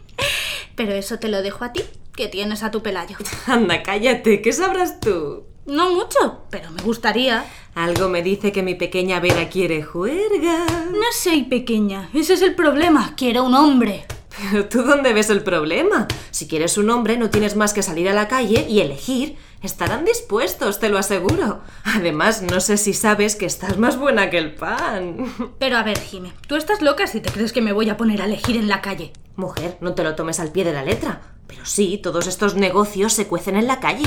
Pero 0.75 0.91
eso 0.91 1.17
te 1.17 1.29
lo 1.29 1.41
dejo 1.41 1.63
a 1.63 1.71
ti, 1.71 1.81
que 2.13 2.27
tienes 2.27 2.61
a 2.61 2.71
tu 2.71 2.83
pelayo. 2.83 3.15
Anda, 3.47 3.83
cállate, 3.83 4.41
¿qué 4.41 4.51
sabrás 4.51 4.99
tú? 4.99 5.45
No 5.65 5.91
mucho, 5.91 6.43
pero 6.49 6.69
me 6.71 6.81
gustaría. 6.81 7.45
Algo 7.73 8.09
me 8.09 8.21
dice 8.21 8.51
que 8.51 8.63
mi 8.63 8.75
pequeña 8.75 9.21
Vera 9.21 9.47
quiere 9.47 9.81
juerga. 9.81 10.65
No 10.91 11.05
soy 11.13 11.43
pequeña, 11.43 12.09
ese 12.13 12.33
es 12.33 12.41
el 12.41 12.53
problema. 12.53 13.13
Quiero 13.15 13.45
un 13.45 13.55
hombre. 13.55 14.05
Pero 14.37 14.65
tú 14.65 14.83
dónde 14.83 15.13
ves 15.13 15.29
el 15.29 15.43
problema? 15.43 16.07
Si 16.31 16.47
quieres 16.47 16.77
un 16.77 16.89
hombre 16.89 17.17
no 17.17 17.29
tienes 17.29 17.55
más 17.55 17.73
que 17.73 17.83
salir 17.83 18.09
a 18.09 18.13
la 18.13 18.27
calle 18.27 18.65
y 18.67 18.81
elegir. 18.81 19.37
Estarán 19.63 20.03
dispuestos, 20.03 20.79
te 20.79 20.89
lo 20.89 20.97
aseguro. 20.97 21.61
Además, 21.85 22.41
no 22.41 22.59
sé 22.59 22.75
si 22.75 22.93
sabes 22.93 23.37
que 23.37 23.45
estás 23.45 23.77
más 23.77 23.97
buena 23.97 24.29
que 24.29 24.37
el 24.37 24.53
pan. 24.53 25.33
Pero 25.57 25.77
a 25.77 25.83
ver, 25.83 25.97
Jime, 25.99 26.33
tú 26.47 26.57
estás 26.57 26.81
loca 26.81 27.07
si 27.07 27.21
te 27.21 27.31
crees 27.31 27.53
que 27.53 27.61
me 27.61 27.71
voy 27.71 27.89
a 27.89 27.95
poner 27.95 28.21
a 28.21 28.25
elegir 28.25 28.57
en 28.57 28.67
la 28.67 28.81
calle. 28.81 29.13
Mujer, 29.37 29.77
no 29.79 29.95
te 29.95 30.03
lo 30.03 30.15
tomes 30.15 30.41
al 30.41 30.51
pie 30.51 30.65
de 30.65 30.73
la 30.73 30.83
letra. 30.83 31.21
Pero 31.47 31.65
sí, 31.65 31.97
todos 31.97 32.27
estos 32.27 32.55
negocios 32.55 33.13
se 33.13 33.27
cuecen 33.27 33.55
en 33.55 33.67
la 33.67 33.79
calle. 33.79 34.03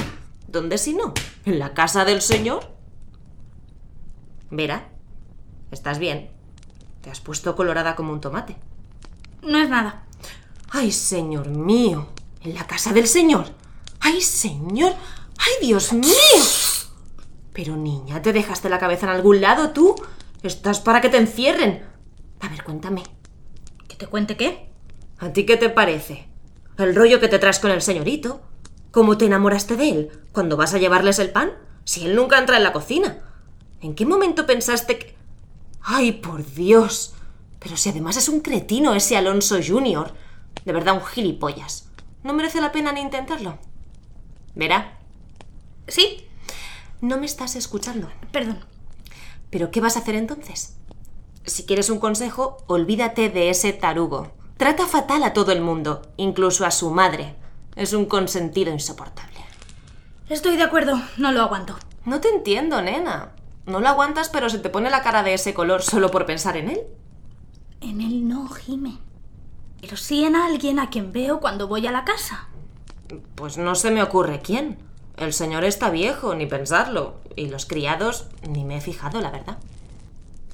¿Dónde 0.47 0.77
si 0.77 0.93
no? 0.93 1.15
¿En 1.47 1.59
la 1.59 1.73
casa 1.73 2.05
del 2.05 2.21
señor? 2.21 2.71
Vera, 4.51 4.91
¿estás 5.71 5.99
bien? 5.99 6.31
Te 7.01 7.11
has 7.11 7.21
puesto 7.21 7.57
colorada 7.57 7.97
como 7.97 8.13
un 8.13 8.21
tomate. 8.21 8.59
No 9.41 9.57
es 9.57 9.71
nada. 9.71 10.05
¡Ay, 10.69 10.93
señor 10.93 11.49
mío! 11.49 12.09
¿En 12.43 12.55
la 12.55 12.67
casa 12.67 12.93
del 12.93 13.07
señor? 13.07 13.47
¡Ay, 14.01 14.21
señor! 14.21 14.93
¡Ay, 15.39 15.67
Dios 15.67 15.93
mío! 15.93 16.13
Pero 17.53 17.77
niña, 17.77 18.21
¿te 18.23 18.33
dejaste 18.33 18.69
la 18.69 18.79
cabeza 18.79 19.07
en 19.07 19.13
algún 19.13 19.41
lado 19.41 19.71
tú? 19.71 19.95
Estás 20.43 20.81
para 20.81 21.01
que 21.01 21.09
te 21.09 21.17
encierren. 21.17 21.87
A 22.41 22.49
ver, 22.49 22.63
cuéntame. 22.63 23.03
¿Que 23.89 23.97
te 23.97 24.07
cuente 24.07 24.37
qué? 24.37 24.71
¿A 25.19 25.33
ti 25.33 25.47
qué 25.47 25.57
te 25.57 25.71
parece? 25.71 26.29
El 26.77 26.95
rollo 26.95 27.21
que 27.21 27.29
te 27.29 27.39
traes 27.39 27.59
con 27.59 27.71
el 27.71 27.81
señorito. 27.81 28.43
¿Cómo 28.91 29.17
te 29.17 29.27
enamoraste 29.27 29.77
de 29.77 29.89
él? 29.89 30.11
¿Cuando 30.33 30.57
vas 30.57 30.75
a 30.75 30.79
llevarles 30.79 31.19
el 31.19 31.31
pan? 31.31 31.53
Si 31.85 32.05
él 32.05 32.15
nunca 32.15 32.39
entra 32.39 32.59
en 32.59 32.63
la 32.63 32.73
cocina. 32.73 33.19
¿En 33.81 33.95
qué 33.95 34.05
momento 34.05 34.47
pensaste 34.47 34.99
que... 34.99 35.17
¡Ay, 35.83 36.13
por 36.13 36.45
Dios! 36.45 37.15
Pero 37.59 37.77
si 37.77 37.89
además 37.89 38.17
es 38.17 38.29
un 38.29 38.41
cretino 38.41 38.95
ese 38.95 39.17
Alonso 39.17 39.59
Junior. 39.67 40.13
De 40.65 40.73
verdad, 40.73 40.95
un 40.95 41.05
gilipollas. 41.05 41.89
¿No 42.23 42.33
merece 42.33 42.61
la 42.61 42.73
pena 42.73 42.93
ni 42.93 43.01
intentarlo? 43.01 43.59
¿Verá? 44.55 44.96
¿Sí? 45.89 46.27
No 47.01 47.19
me 47.19 47.27
estás 47.27 47.57
escuchando. 47.57 48.11
Perdón. 48.33 48.59
¿Pero 49.51 49.71
qué 49.71 49.81
vas 49.81 49.97
a 49.97 50.01
hacer 50.01 50.15
entonces? 50.15 50.77
Si 51.45 51.65
quieres 51.65 51.91
un 51.91 52.01
consejo, 52.01 52.59
olvídate 52.67 53.29
de 53.29 53.51
ese 53.51 53.73
tarugo. 53.73 54.33
Trata 54.57 54.87
fatal 54.87 55.23
a 55.23 55.33
todo 55.33 55.53
el 55.53 55.61
mundo, 55.61 56.03
incluso 56.17 56.65
a 56.65 56.71
su 56.71 56.91
madre. 56.91 57.37
Es 57.77 57.93
un 57.93 58.07
consentido 58.07 58.73
insoportable. 58.73 59.37
Estoy 60.29 60.57
de 60.57 60.65
acuerdo, 60.65 61.01
no 61.19 61.31
lo 61.31 61.43
aguanto. 61.43 61.77
No 62.05 62.21
te 62.21 62.29
entiendo, 62.29 62.83
nena. 62.83 63.33
No 63.67 63.81
lo 63.81 63.89
aguantas, 63.89 64.29
pero 64.29 64.49
se 64.49 64.59
te 64.59 64.71
pone 64.71 64.91
la 64.91 65.03
cara 65.03 65.23
de 65.23 65.35
ese 65.35 65.55
color 65.55 65.83
solo 65.83 66.11
por 66.11 66.27
pensar 66.27 66.57
en 66.57 66.71
él. 66.71 66.81
En 67.81 68.01
él 68.01 68.27
no, 68.27 68.49
Jime. 68.49 68.99
Pero 69.81 69.97
sí 69.97 70.25
en 70.25 70.35
alguien 70.35 70.79
a 70.79 70.91
quien 70.91 71.13
veo 71.13 71.41
cuando 71.41 71.69
voy 71.69 71.87
a 71.87 71.93
la 71.93 72.05
casa. 72.05 72.49
Pues 73.35 73.59
no 73.59 73.75
se 73.75 73.91
me 73.91 74.03
ocurre 74.03 74.41
quién. 74.41 74.79
El 75.17 75.33
señor 75.33 75.65
está 75.65 75.91
viejo, 75.91 76.35
ni 76.35 76.47
pensarlo. 76.47 77.21
Y 77.37 77.49
los 77.49 77.67
criados, 77.67 78.29
ni 78.49 78.65
me 78.65 78.77
he 78.77 78.81
fijado, 78.81 79.21
la 79.21 79.31
verdad. 79.31 79.59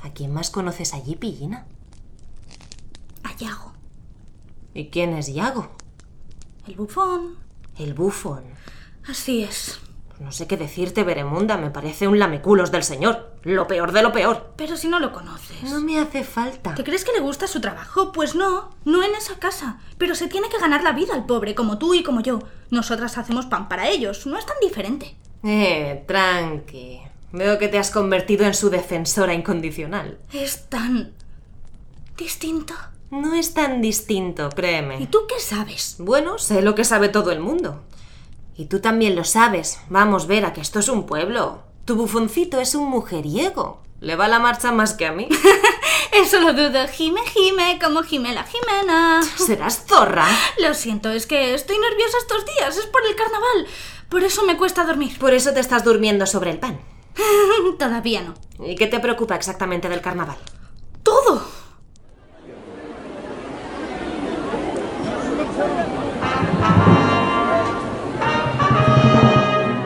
¿A 0.02 0.10
quién 0.10 0.32
más 0.32 0.50
conoces 0.50 0.94
allí, 0.94 1.16
Pillina? 1.16 1.66
A 3.24 3.36
Yago. 3.36 3.72
¿Y 4.74 4.88
quién 4.88 5.14
es 5.14 5.32
Yago? 5.32 5.70
El 6.66 6.76
bufón. 6.76 7.36
El 7.78 7.94
bufón. 7.94 8.44
Así 9.08 9.42
es. 9.42 9.80
No 10.22 10.30
sé 10.30 10.46
qué 10.46 10.56
decirte, 10.56 11.02
Beremunda. 11.02 11.56
Me 11.56 11.70
parece 11.70 12.06
un 12.06 12.18
lameculos 12.18 12.70
del 12.70 12.84
señor. 12.84 13.32
Lo 13.42 13.66
peor 13.66 13.92
de 13.92 14.02
lo 14.02 14.12
peor. 14.12 14.52
Pero 14.56 14.76
si 14.76 14.88
no 14.88 15.00
lo 15.00 15.12
conoces. 15.12 15.62
No 15.64 15.80
me 15.80 15.98
hace 15.98 16.22
falta. 16.24 16.74
¿Te 16.74 16.84
crees 16.84 17.04
que 17.04 17.12
le 17.12 17.20
gusta 17.20 17.46
su 17.46 17.60
trabajo? 17.60 18.12
Pues 18.12 18.34
no, 18.34 18.70
no 18.84 19.02
en 19.02 19.14
esa 19.14 19.38
casa. 19.38 19.80
Pero 19.98 20.14
se 20.14 20.28
tiene 20.28 20.48
que 20.48 20.58
ganar 20.58 20.82
la 20.82 20.92
vida 20.92 21.14
al 21.14 21.26
pobre, 21.26 21.54
como 21.54 21.78
tú 21.78 21.92
y 21.94 22.02
como 22.02 22.20
yo. 22.20 22.38
Nosotras 22.70 23.18
hacemos 23.18 23.46
pan 23.46 23.68
para 23.68 23.88
ellos. 23.88 24.26
No 24.26 24.38
es 24.38 24.46
tan 24.46 24.56
diferente. 24.62 25.16
Eh, 25.42 26.04
tranqui. 26.06 27.00
Veo 27.32 27.58
que 27.58 27.68
te 27.68 27.78
has 27.78 27.90
convertido 27.90 28.46
en 28.46 28.54
su 28.54 28.70
defensora 28.70 29.34
incondicional. 29.34 30.18
Es 30.32 30.68
tan... 30.68 31.12
distinto. 32.16 32.74
No 33.10 33.34
es 33.34 33.52
tan 33.52 33.82
distinto, 33.82 34.48
créeme. 34.50 34.98
¿Y 35.00 35.06
tú 35.06 35.20
qué 35.28 35.38
sabes? 35.38 35.96
Bueno, 35.98 36.38
sé 36.38 36.62
lo 36.62 36.74
que 36.74 36.84
sabe 36.84 37.08
todo 37.10 37.30
el 37.30 37.40
mundo. 37.40 37.82
Y 38.56 38.66
tú 38.66 38.80
también 38.80 39.16
lo 39.16 39.24
sabes. 39.24 39.80
Vamos, 39.88 40.26
Vera, 40.26 40.52
que 40.52 40.60
esto 40.60 40.78
es 40.78 40.88
un 40.88 41.06
pueblo. 41.06 41.62
Tu 41.84 41.96
bufoncito 41.96 42.60
es 42.60 42.74
un 42.74 42.88
mujeriego. 42.88 43.82
Le 44.00 44.16
va 44.16 44.28
la 44.28 44.38
marcha 44.38 44.72
más 44.72 44.94
que 44.94 45.06
a 45.06 45.12
mí. 45.12 45.28
Eso 46.12 46.40
lo 46.40 46.52
dudo. 46.52 46.86
Jime, 46.88 47.20
Jime, 47.32 47.78
como 47.82 48.02
Jime 48.02 48.34
la 48.34 48.44
Jimena. 48.44 49.22
¿Serás 49.36 49.84
zorra? 49.86 50.26
Lo 50.60 50.74
siento, 50.74 51.10
es 51.10 51.26
que 51.26 51.54
estoy 51.54 51.78
nerviosa 51.78 52.18
estos 52.18 52.44
días. 52.44 52.76
Es 52.76 52.86
por 52.86 53.06
el 53.06 53.16
carnaval. 53.16 53.66
Por 54.08 54.22
eso 54.24 54.44
me 54.44 54.56
cuesta 54.56 54.84
dormir. 54.84 55.18
Por 55.18 55.32
eso 55.32 55.52
te 55.52 55.60
estás 55.60 55.84
durmiendo 55.84 56.26
sobre 56.26 56.50
el 56.50 56.58
pan. 56.58 56.80
Todavía 57.78 58.22
no. 58.22 58.34
¿Y 58.66 58.74
qué 58.74 58.86
te 58.86 59.00
preocupa 59.00 59.36
exactamente 59.36 59.88
del 59.88 60.02
carnaval? 60.02 60.36
Todo. 61.02 61.61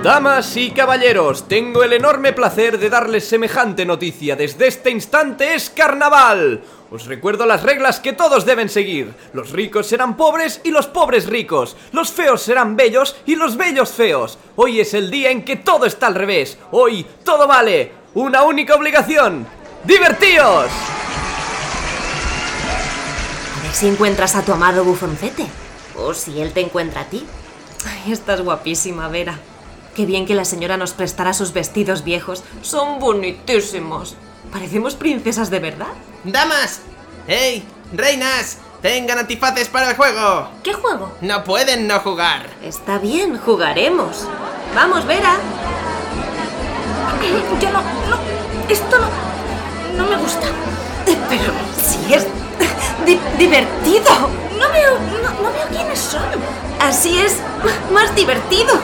Damas 0.07 0.57
y 0.57 0.71
caballeros, 0.71 1.49
tengo 1.49 1.83
el 1.83 1.93
enorme 1.93 2.33
placer 2.33 2.79
de 2.79 2.89
darles 2.89 3.27
semejante 3.27 3.85
noticia. 3.85 4.37
Desde 4.37 4.69
este 4.69 4.93
instante 4.93 5.57
es 5.57 5.69
carnaval. 5.69 6.63
Os 6.93 7.07
recuerdo 7.07 7.45
las 7.45 7.65
reglas 7.65 7.99
que 7.99 8.13
todos 8.13 8.47
deben 8.47 8.69
seguir. 8.69 9.13
Los 9.33 9.51
ricos 9.51 9.89
serán 9.89 10.17
pobres 10.17 10.61
y 10.63 10.71
los 10.71 10.87
pobres 10.87 11.27
ricos. 11.27 11.77
Los 11.91 12.13
feos 12.13 12.41
serán 12.41 12.77
bellos 12.77 13.17
y 13.27 13.35
los 13.35 13.57
bellos 13.57 13.91
feos. 13.91 14.39
Hoy 14.55 14.79
es 14.79 14.95
el 14.95 15.11
día 15.11 15.33
en 15.33 15.45
que 15.45 15.57
todo 15.57 15.87
está 15.87 16.07
al 16.07 16.15
revés. 16.15 16.57
Hoy 16.71 17.05
todo 17.25 17.49
vale. 17.49 17.91
Una 18.15 18.45
única 18.45 18.77
obligación. 18.77 19.45
¡Divertíos! 19.83 20.71
A 23.57 23.63
ver 23.65 23.73
si 23.73 23.89
encuentras 23.89 24.37
a 24.37 24.45
tu 24.45 24.53
amado 24.53 24.85
bufoncete. 24.85 25.49
O 25.97 26.15
si 26.15 26.41
él 26.41 26.53
te 26.53 26.61
encuentra 26.61 27.01
a 27.01 27.07
ti. 27.07 27.27
Ay, 27.85 28.13
estás 28.13 28.41
guapísima, 28.41 29.09
Vera. 29.09 29.41
Qué 29.97 30.05
bien 30.05 30.27
que 30.27 30.35
la 30.35 30.45
señora 30.45 30.77
nos 30.77 30.93
prestara 30.93 31.33
sus 31.33 31.53
vestidos 31.55 32.05
viejos. 32.05 32.45
Son 32.63 32.99
bonitísimos. 33.01 34.15
Parecemos 34.53 34.95
princesas 34.95 35.49
de 35.49 35.59
verdad. 35.59 35.87
¡Damas! 36.25 36.81
¡Hey! 37.27 37.67
¡Reinas! 37.95 38.59
¡Tengan 38.83 39.19
antifaces 39.19 39.69
para 39.69 39.91
el 39.91 39.97
juego! 39.97 40.51
¿Qué 40.63 40.75
juego? 40.75 41.13
No 41.23 41.43
pueden 41.45 41.89
no 41.89 41.99
jugar. 42.01 42.47
Está 42.63 42.99
bien, 42.99 43.39
jugaremos. 43.39 44.27
Vamos, 44.75 45.07
Vera. 45.07 45.37
Yo 47.61 47.71
no, 47.71 47.81
no, 47.81 48.19
esto 48.69 48.99
no, 48.99 49.09
no 50.05 50.11
me 50.11 50.17
gusta. 50.23 50.47
Pero 51.29 51.53
si 51.83 52.13
es 52.15 52.27
di- 53.07 53.19
divertido. 53.39 54.11
No 54.59 54.71
veo, 54.73 54.99
no, 55.23 55.43
no 55.43 55.53
veo 55.53 55.67
quiénes 55.73 55.99
son. 55.99 56.23
Así 56.81 57.19
es 57.19 57.39
más 57.93 58.15
divertido. 58.15 58.75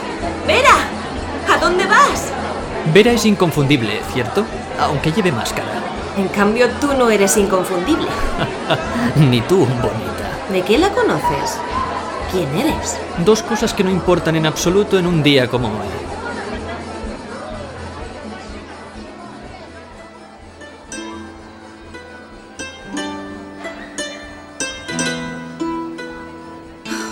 Vera, 0.47 0.75
¿a 1.49 1.57
dónde 1.57 1.85
vas? 1.85 2.31
Vera 2.93 3.11
es 3.11 3.25
inconfundible, 3.25 4.01
¿cierto? 4.13 4.45
Aunque 4.79 5.11
lleve 5.11 5.31
máscara. 5.31 5.67
En 6.17 6.27
cambio, 6.27 6.69
tú 6.79 6.93
no 6.97 7.09
eres 7.09 7.37
inconfundible. 7.37 8.07
Ni 9.15 9.41
tú, 9.41 9.59
bonita. 9.59 10.23
¿De 10.51 10.61
qué 10.61 10.77
la 10.77 10.89
conoces? 10.89 11.57
¿Quién 12.31 12.49
eres? 12.55 12.99
Dos 13.25 13.41
cosas 13.41 13.73
que 13.73 13.83
no 13.83 13.89
importan 13.89 14.35
en 14.35 14.45
absoluto 14.45 14.99
en 14.99 15.07
un 15.07 15.23
día 15.23 15.47
como 15.47 15.69
hoy. 15.69 15.87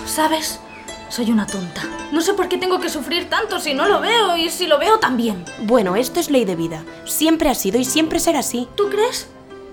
¿Sabes? 0.06 0.60
Soy 1.12 1.30
una 1.30 1.46
tonta. 1.46 1.82
No 2.14 2.22
sé 2.22 2.34
por 2.34 2.48
qué 2.48 2.58
tengo 2.58 2.80
que 2.80 2.88
sufrir 2.88 3.30
tanto 3.30 3.60
si 3.60 3.74
no 3.74 3.86
lo 3.86 4.00
veo 4.00 4.38
y 4.38 4.50
si 4.50 4.66
lo 4.66 4.80
veo 4.80 4.98
también. 4.98 5.44
Bueno, 5.64 5.98
esto 5.98 6.22
es 6.22 6.30
ley 6.30 6.46
de 6.46 6.56
vida. 6.56 6.86
Siempre 7.04 7.50
ha 7.50 7.54
sido 7.54 7.78
y 7.78 7.84
siempre 7.84 8.18
será 8.18 8.40
así. 8.40 8.70
¿Tú 8.76 8.90
crees? 8.90 9.28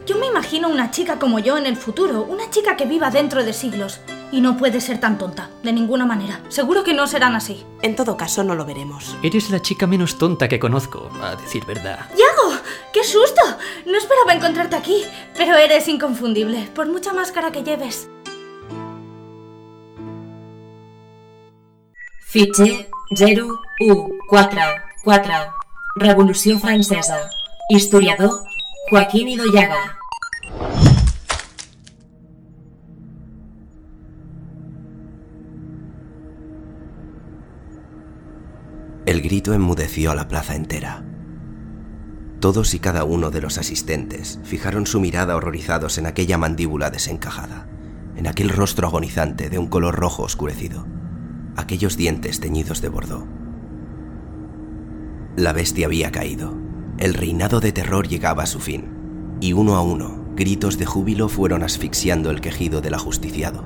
Yo 0.04 0.18
me 0.18 0.26
imagino 0.26 0.68
una 0.68 0.90
chica 0.90 1.21
como 1.21 1.38
yo 1.38 1.57
en 1.57 1.66
el 1.66 1.76
futuro, 1.76 2.25
una 2.25 2.50
chica 2.50 2.76
que 2.76 2.87
viva 2.87 3.11
dentro 3.11 3.45
de 3.45 3.52
siglos. 3.52 4.00
Y 4.33 4.40
no 4.40 4.57
puede 4.57 4.80
ser 4.80 4.99
tan 4.99 5.16
tonta, 5.16 5.49
de 5.62 5.73
ninguna 5.73 6.07
manera. 6.07 6.40
Seguro 6.49 6.83
que 6.83 6.92
no 6.92 7.07
serán 7.07 7.37
así. 7.37 7.64
En 7.83 7.95
todo 7.95 8.16
caso, 8.16 8.42
no 8.42 8.57
lo 8.57 8.64
veremos. 8.64 9.16
Eres 9.23 9.49
la 9.50 9.62
chica 9.62 9.87
menos 9.87 10.18
tonta 10.18 10.49
que 10.49 10.59
conozco, 10.59 11.09
a 11.23 11.37
decir 11.37 11.64
verdad. 11.66 12.00
¡Yago! 12.11 12.61
¡Qué 12.92 13.04
susto! 13.04 13.42
No 13.87 13.97
esperaba 13.97 14.35
encontrarte 14.35 14.75
aquí, 14.75 15.04
pero 15.37 15.57
eres 15.57 15.87
inconfundible, 15.87 16.68
por 16.75 16.88
mucha 16.88 17.12
máscara 17.12 17.52
que 17.52 17.62
lleves. 17.62 18.09
Fitxer 22.30 22.90
0144. 23.16 25.32
Revolució 25.97 26.61
Francesa. 26.61 27.30
Historiador 27.70 28.44
Joaquín 28.90 29.28
Idoyaga. 29.28 29.97
El 39.06 39.23
grito 39.23 39.54
enmudeció 39.54 40.11
a 40.11 40.14
la 40.14 40.28
plaza 40.28 40.54
entera. 40.54 41.02
Todos 42.40 42.75
y 42.75 42.78
cada 42.78 43.04
uno 43.04 43.30
de 43.30 43.40
los 43.40 43.56
asistentes 43.56 44.38
fijaron 44.44 44.87
su 44.87 45.00
mirada 45.00 45.35
horrorizados 45.35 45.97
en 45.97 46.04
aquella 46.04 46.37
mandíbula 46.37 46.90
desencajada, 46.90 47.66
en 48.16 48.26
aquel 48.26 48.50
rostro 48.50 48.87
agonizante 48.87 49.48
de 49.48 49.59
un 49.59 49.68
color 49.68 49.94
rojo 49.94 50.24
oscurecido, 50.24 50.85
aquellos 51.59 51.97
dientes 51.97 52.40
teñidos 52.40 52.81
de 52.81 52.88
bordó. 52.88 53.27
La 55.37 55.53
bestia 55.53 55.87
había 55.87 56.11
caído. 56.11 56.55
El 56.99 57.14
reinado 57.14 57.61
de 57.61 57.73
terror 57.73 58.09
llegaba 58.09 58.42
a 58.42 58.47
su 58.47 58.59
fin, 58.61 58.87
y 59.40 59.53
uno 59.53 59.77
a 59.77 59.83
uno, 59.83 60.25
gritos 60.35 60.79
de 60.79 60.87
júbilo 60.87 61.29
fueron 61.29 61.62
asfixiando 61.62 62.31
el 62.31 62.40
quejido 62.40 62.81
del 62.81 62.94
ajusticiado. 62.94 63.64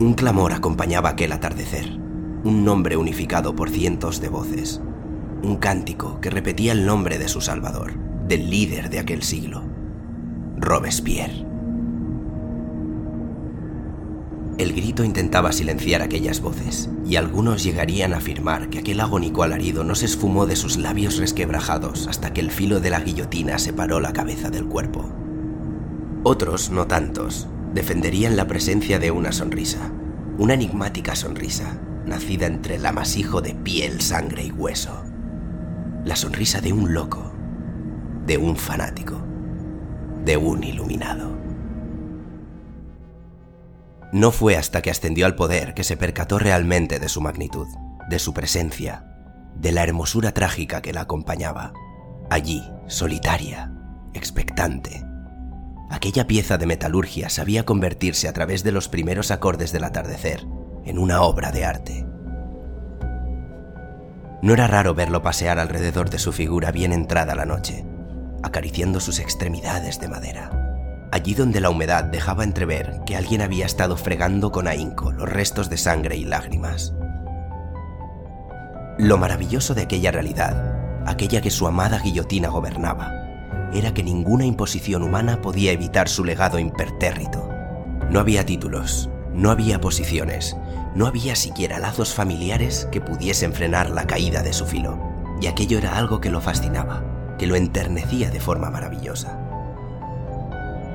Un 0.00 0.14
clamor 0.14 0.52
acompañaba 0.52 1.10
aquel 1.10 1.32
atardecer, 1.32 1.98
un 2.44 2.64
nombre 2.64 2.96
unificado 2.96 3.54
por 3.54 3.70
cientos 3.70 4.20
de 4.20 4.28
voces, 4.28 4.80
un 5.42 5.56
cántico 5.56 6.20
que 6.20 6.30
repetía 6.30 6.72
el 6.72 6.84
nombre 6.86 7.18
de 7.18 7.28
su 7.28 7.40
salvador, 7.40 7.94
del 8.26 8.50
líder 8.50 8.90
de 8.90 8.98
aquel 8.98 9.22
siglo, 9.22 9.62
Robespierre. 10.58 11.51
El 14.62 14.74
grito 14.74 15.02
intentaba 15.02 15.50
silenciar 15.50 16.02
aquellas 16.02 16.40
voces, 16.40 16.88
y 17.04 17.16
algunos 17.16 17.64
llegarían 17.64 18.14
a 18.14 18.18
afirmar 18.18 18.70
que 18.70 18.78
aquel 18.78 19.00
agónico 19.00 19.42
alarido 19.42 19.82
no 19.82 19.96
se 19.96 20.04
esfumó 20.04 20.46
de 20.46 20.54
sus 20.54 20.76
labios 20.76 21.16
resquebrajados 21.16 22.06
hasta 22.06 22.32
que 22.32 22.42
el 22.42 22.52
filo 22.52 22.78
de 22.78 22.90
la 22.90 23.00
guillotina 23.00 23.58
separó 23.58 23.98
la 23.98 24.12
cabeza 24.12 24.50
del 24.50 24.66
cuerpo. 24.66 25.10
Otros, 26.22 26.70
no 26.70 26.86
tantos, 26.86 27.48
defenderían 27.74 28.36
la 28.36 28.46
presencia 28.46 29.00
de 29.00 29.10
una 29.10 29.32
sonrisa, 29.32 29.90
una 30.38 30.54
enigmática 30.54 31.16
sonrisa, 31.16 31.80
nacida 32.06 32.46
entre 32.46 32.76
el 32.76 32.86
amasijo 32.86 33.40
de 33.40 33.56
piel, 33.56 34.00
sangre 34.00 34.44
y 34.44 34.52
hueso. 34.52 35.02
La 36.04 36.14
sonrisa 36.14 36.60
de 36.60 36.72
un 36.72 36.94
loco, 36.94 37.32
de 38.28 38.38
un 38.38 38.54
fanático, 38.54 39.20
de 40.24 40.36
un 40.36 40.62
iluminado. 40.62 41.41
No 44.12 44.30
fue 44.30 44.58
hasta 44.58 44.82
que 44.82 44.90
ascendió 44.90 45.24
al 45.24 45.34
poder 45.34 45.72
que 45.72 45.84
se 45.84 45.96
percató 45.96 46.38
realmente 46.38 46.98
de 46.98 47.08
su 47.08 47.22
magnitud, 47.22 47.66
de 48.10 48.18
su 48.18 48.34
presencia, 48.34 49.06
de 49.56 49.72
la 49.72 49.82
hermosura 49.82 50.32
trágica 50.32 50.82
que 50.82 50.92
la 50.92 51.00
acompañaba. 51.00 51.72
Allí, 52.28 52.62
solitaria, 52.88 53.72
expectante, 54.12 55.02
aquella 55.88 56.26
pieza 56.26 56.58
de 56.58 56.66
metalurgia 56.66 57.30
sabía 57.30 57.64
convertirse 57.64 58.28
a 58.28 58.34
través 58.34 58.62
de 58.62 58.72
los 58.72 58.88
primeros 58.88 59.30
acordes 59.30 59.72
del 59.72 59.84
atardecer 59.84 60.46
en 60.84 60.98
una 60.98 61.22
obra 61.22 61.50
de 61.50 61.64
arte. 61.64 62.06
No 64.42 64.52
era 64.52 64.66
raro 64.66 64.94
verlo 64.94 65.22
pasear 65.22 65.58
alrededor 65.58 66.10
de 66.10 66.18
su 66.18 66.32
figura 66.32 66.70
bien 66.70 66.92
entrada 66.92 67.34
la 67.34 67.46
noche, 67.46 67.86
acariciando 68.42 69.00
sus 69.00 69.20
extremidades 69.20 70.00
de 70.00 70.08
madera 70.08 70.62
allí 71.12 71.34
donde 71.34 71.60
la 71.60 71.68
humedad 71.68 72.04
dejaba 72.04 72.42
entrever 72.42 73.00
que 73.04 73.16
alguien 73.16 73.42
había 73.42 73.66
estado 73.66 73.98
fregando 73.98 74.50
con 74.50 74.66
ahínco 74.66 75.12
los 75.12 75.28
restos 75.28 75.68
de 75.68 75.76
sangre 75.76 76.16
y 76.16 76.24
lágrimas. 76.24 76.94
Lo 78.98 79.18
maravilloso 79.18 79.74
de 79.74 79.82
aquella 79.82 80.10
realidad, 80.10 81.04
aquella 81.06 81.42
que 81.42 81.50
su 81.50 81.66
amada 81.66 81.98
guillotina 81.98 82.48
gobernaba, 82.48 83.12
era 83.74 83.92
que 83.92 84.02
ninguna 84.02 84.46
imposición 84.46 85.02
humana 85.02 85.42
podía 85.42 85.72
evitar 85.72 86.08
su 86.08 86.24
legado 86.24 86.58
impertérrito. 86.58 87.46
No 88.10 88.18
había 88.18 88.46
títulos, 88.46 89.10
no 89.34 89.50
había 89.50 89.82
posiciones, 89.82 90.56
no 90.94 91.06
había 91.06 91.36
siquiera 91.36 91.78
lazos 91.78 92.14
familiares 92.14 92.88
que 92.90 93.02
pudiesen 93.02 93.52
frenar 93.52 93.90
la 93.90 94.06
caída 94.06 94.42
de 94.42 94.54
su 94.54 94.64
filo, 94.64 94.98
y 95.42 95.46
aquello 95.46 95.76
era 95.76 95.98
algo 95.98 96.22
que 96.22 96.30
lo 96.30 96.40
fascinaba, 96.40 97.04
que 97.38 97.46
lo 97.46 97.54
enternecía 97.54 98.30
de 98.30 98.40
forma 98.40 98.70
maravillosa. 98.70 99.41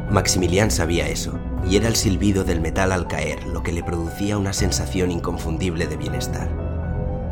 Maximilián 0.09 0.71
sabía 0.71 1.09
eso, 1.09 1.37
y 1.69 1.75
era 1.75 1.89
el 1.89 1.97
silbido 1.97 2.45
del 2.45 2.61
metal 2.61 2.93
al 2.93 3.07
caer 3.07 3.45
lo 3.45 3.61
que 3.61 3.73
le 3.73 3.83
producía 3.83 4.37
una 4.37 4.53
sensación 4.53 5.11
inconfundible 5.11 5.85
de 5.85 5.97
bienestar, 5.97 6.49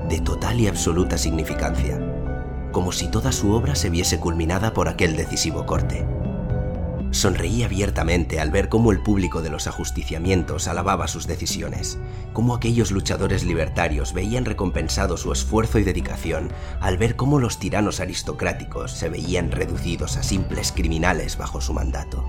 de 0.09 0.19
total 0.19 0.59
y 0.59 0.67
absoluta 0.67 1.17
significancia, 1.17 1.97
como 2.73 2.91
si 2.91 3.07
toda 3.07 3.31
su 3.31 3.53
obra 3.53 3.75
se 3.75 3.89
viese 3.89 4.19
culminada 4.19 4.73
por 4.73 4.89
aquel 4.89 5.15
decisivo 5.15 5.65
corte. 5.65 6.05
Sonreía 7.11 7.67
abiertamente 7.67 8.41
al 8.41 8.51
ver 8.51 8.67
cómo 8.67 8.91
el 8.91 9.01
público 9.01 9.41
de 9.41 9.49
los 9.49 9.67
ajusticiamientos 9.67 10.67
alababa 10.67 11.07
sus 11.07 11.27
decisiones, 11.27 11.97
cómo 12.33 12.53
aquellos 12.53 12.91
luchadores 12.91 13.45
libertarios 13.45 14.11
veían 14.11 14.43
recompensado 14.43 15.15
su 15.15 15.31
esfuerzo 15.31 15.79
y 15.79 15.85
dedicación 15.85 16.51
al 16.81 16.97
ver 16.97 17.15
cómo 17.15 17.39
los 17.39 17.57
tiranos 17.57 18.01
aristocráticos 18.01 18.91
se 18.91 19.07
veían 19.07 19.51
reducidos 19.51 20.17
a 20.17 20.23
simples 20.23 20.73
criminales 20.73 21.37
bajo 21.37 21.61
su 21.61 21.73
mandato 21.73 22.25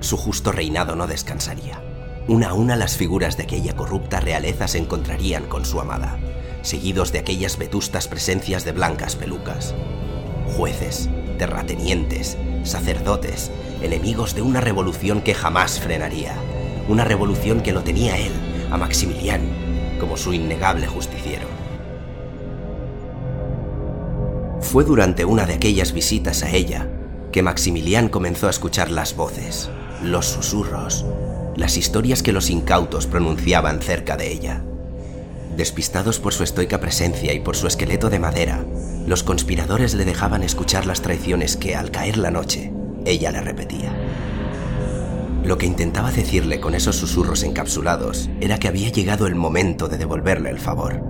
su 0.00 0.16
justo 0.16 0.52
reinado 0.52 0.96
no 0.96 1.06
descansaría. 1.06 1.82
Una 2.28 2.50
a 2.50 2.54
una 2.54 2.76
las 2.76 2.96
figuras 2.96 3.36
de 3.36 3.44
aquella 3.44 3.74
corrupta 3.74 4.20
realeza 4.20 4.68
se 4.68 4.78
encontrarían 4.78 5.44
con 5.44 5.64
su 5.64 5.80
amada. 5.80 6.18
seguidos 6.62 7.12
de 7.12 7.20
aquellas 7.20 7.56
vetustas 7.56 8.08
presencias 8.08 8.64
de 8.64 8.72
blancas 8.72 9.16
pelucas. 9.16 9.74
Jueces, 10.56 11.08
terratenientes, 11.38 12.36
sacerdotes, 12.64 13.50
enemigos 13.80 14.34
de 14.34 14.42
una 14.42 14.60
revolución 14.60 15.22
que 15.22 15.34
jamás 15.34 15.80
frenaría. 15.80 16.34
Una 16.88 17.04
revolución 17.04 17.62
que 17.62 17.72
lo 17.72 17.82
tenía 17.82 18.18
él, 18.18 18.32
a 18.70 18.76
Maximilián, 18.76 19.40
como 20.00 20.16
su 20.16 20.34
innegable 20.34 20.86
justiciero. 20.86 21.46
Fue 24.60 24.84
durante 24.84 25.24
una 25.24 25.46
de 25.46 25.54
aquellas 25.54 25.92
visitas 25.92 26.42
a 26.42 26.50
ella 26.50 26.88
que 27.32 27.42
Maximilián 27.42 28.08
comenzó 28.08 28.48
a 28.48 28.50
escuchar 28.50 28.90
las 28.90 29.14
voces, 29.14 29.70
los 30.02 30.26
susurros, 30.26 31.04
las 31.56 31.76
historias 31.76 32.22
que 32.22 32.32
los 32.32 32.50
incautos 32.50 33.06
pronunciaban 33.06 33.80
cerca 33.80 34.16
de 34.16 34.32
ella. 34.32 34.62
Despistados 35.56 36.20
por 36.20 36.32
su 36.32 36.44
estoica 36.44 36.78
presencia 36.78 37.32
y 37.32 37.40
por 37.40 37.56
su 37.56 37.66
esqueleto 37.66 38.10
de 38.10 38.20
madera, 38.20 38.64
los 39.06 39.24
conspiradores 39.24 39.94
le 39.94 40.04
dejaban 40.04 40.44
escuchar 40.44 40.86
las 40.86 41.02
traiciones 41.02 41.56
que, 41.56 41.74
al 41.74 41.90
caer 41.90 42.16
la 42.16 42.30
noche, 42.30 42.72
ella 43.04 43.32
le 43.32 43.40
repetía. 43.40 43.92
Lo 45.42 45.58
que 45.58 45.66
intentaba 45.66 46.12
decirle 46.12 46.60
con 46.60 46.74
esos 46.74 46.96
susurros 46.96 47.42
encapsulados 47.42 48.30
era 48.40 48.58
que 48.58 48.68
había 48.68 48.90
llegado 48.90 49.26
el 49.26 49.34
momento 49.34 49.88
de 49.88 49.98
devolverle 49.98 50.50
el 50.50 50.60
favor. 50.60 51.02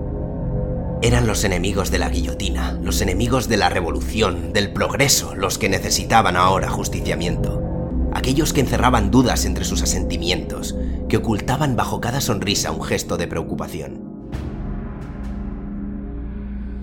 Eran 1.01 1.27
los 1.27 1.43
enemigos 1.43 1.91
de 1.91 1.99
la 1.99 2.09
guillotina, 2.09 2.73
los 2.81 3.01
enemigos 3.01 3.47
de 3.49 3.57
la 3.57 3.69
revolución, 3.69 4.51
del 4.51 4.71
progreso, 4.73 5.35
los 5.35 5.57
que 5.57 5.69
necesitaban 5.69 6.35
ahora 6.35 6.69
justiciamiento. 6.69 7.68
Aquellos 8.13 8.53
que 8.53 8.61
encerraban 8.61 9.11
dudas 9.11 9.45
entre 9.45 9.65
sus 9.65 9.81
asentimientos, 9.81 10.75
que 11.07 11.17
ocultaban 11.17 11.75
bajo 11.75 12.01
cada 12.01 12.21
sonrisa 12.21 12.71
un 12.71 12.83
gesto 12.83 13.17
de 13.17 13.27
preocupación. 13.27 14.09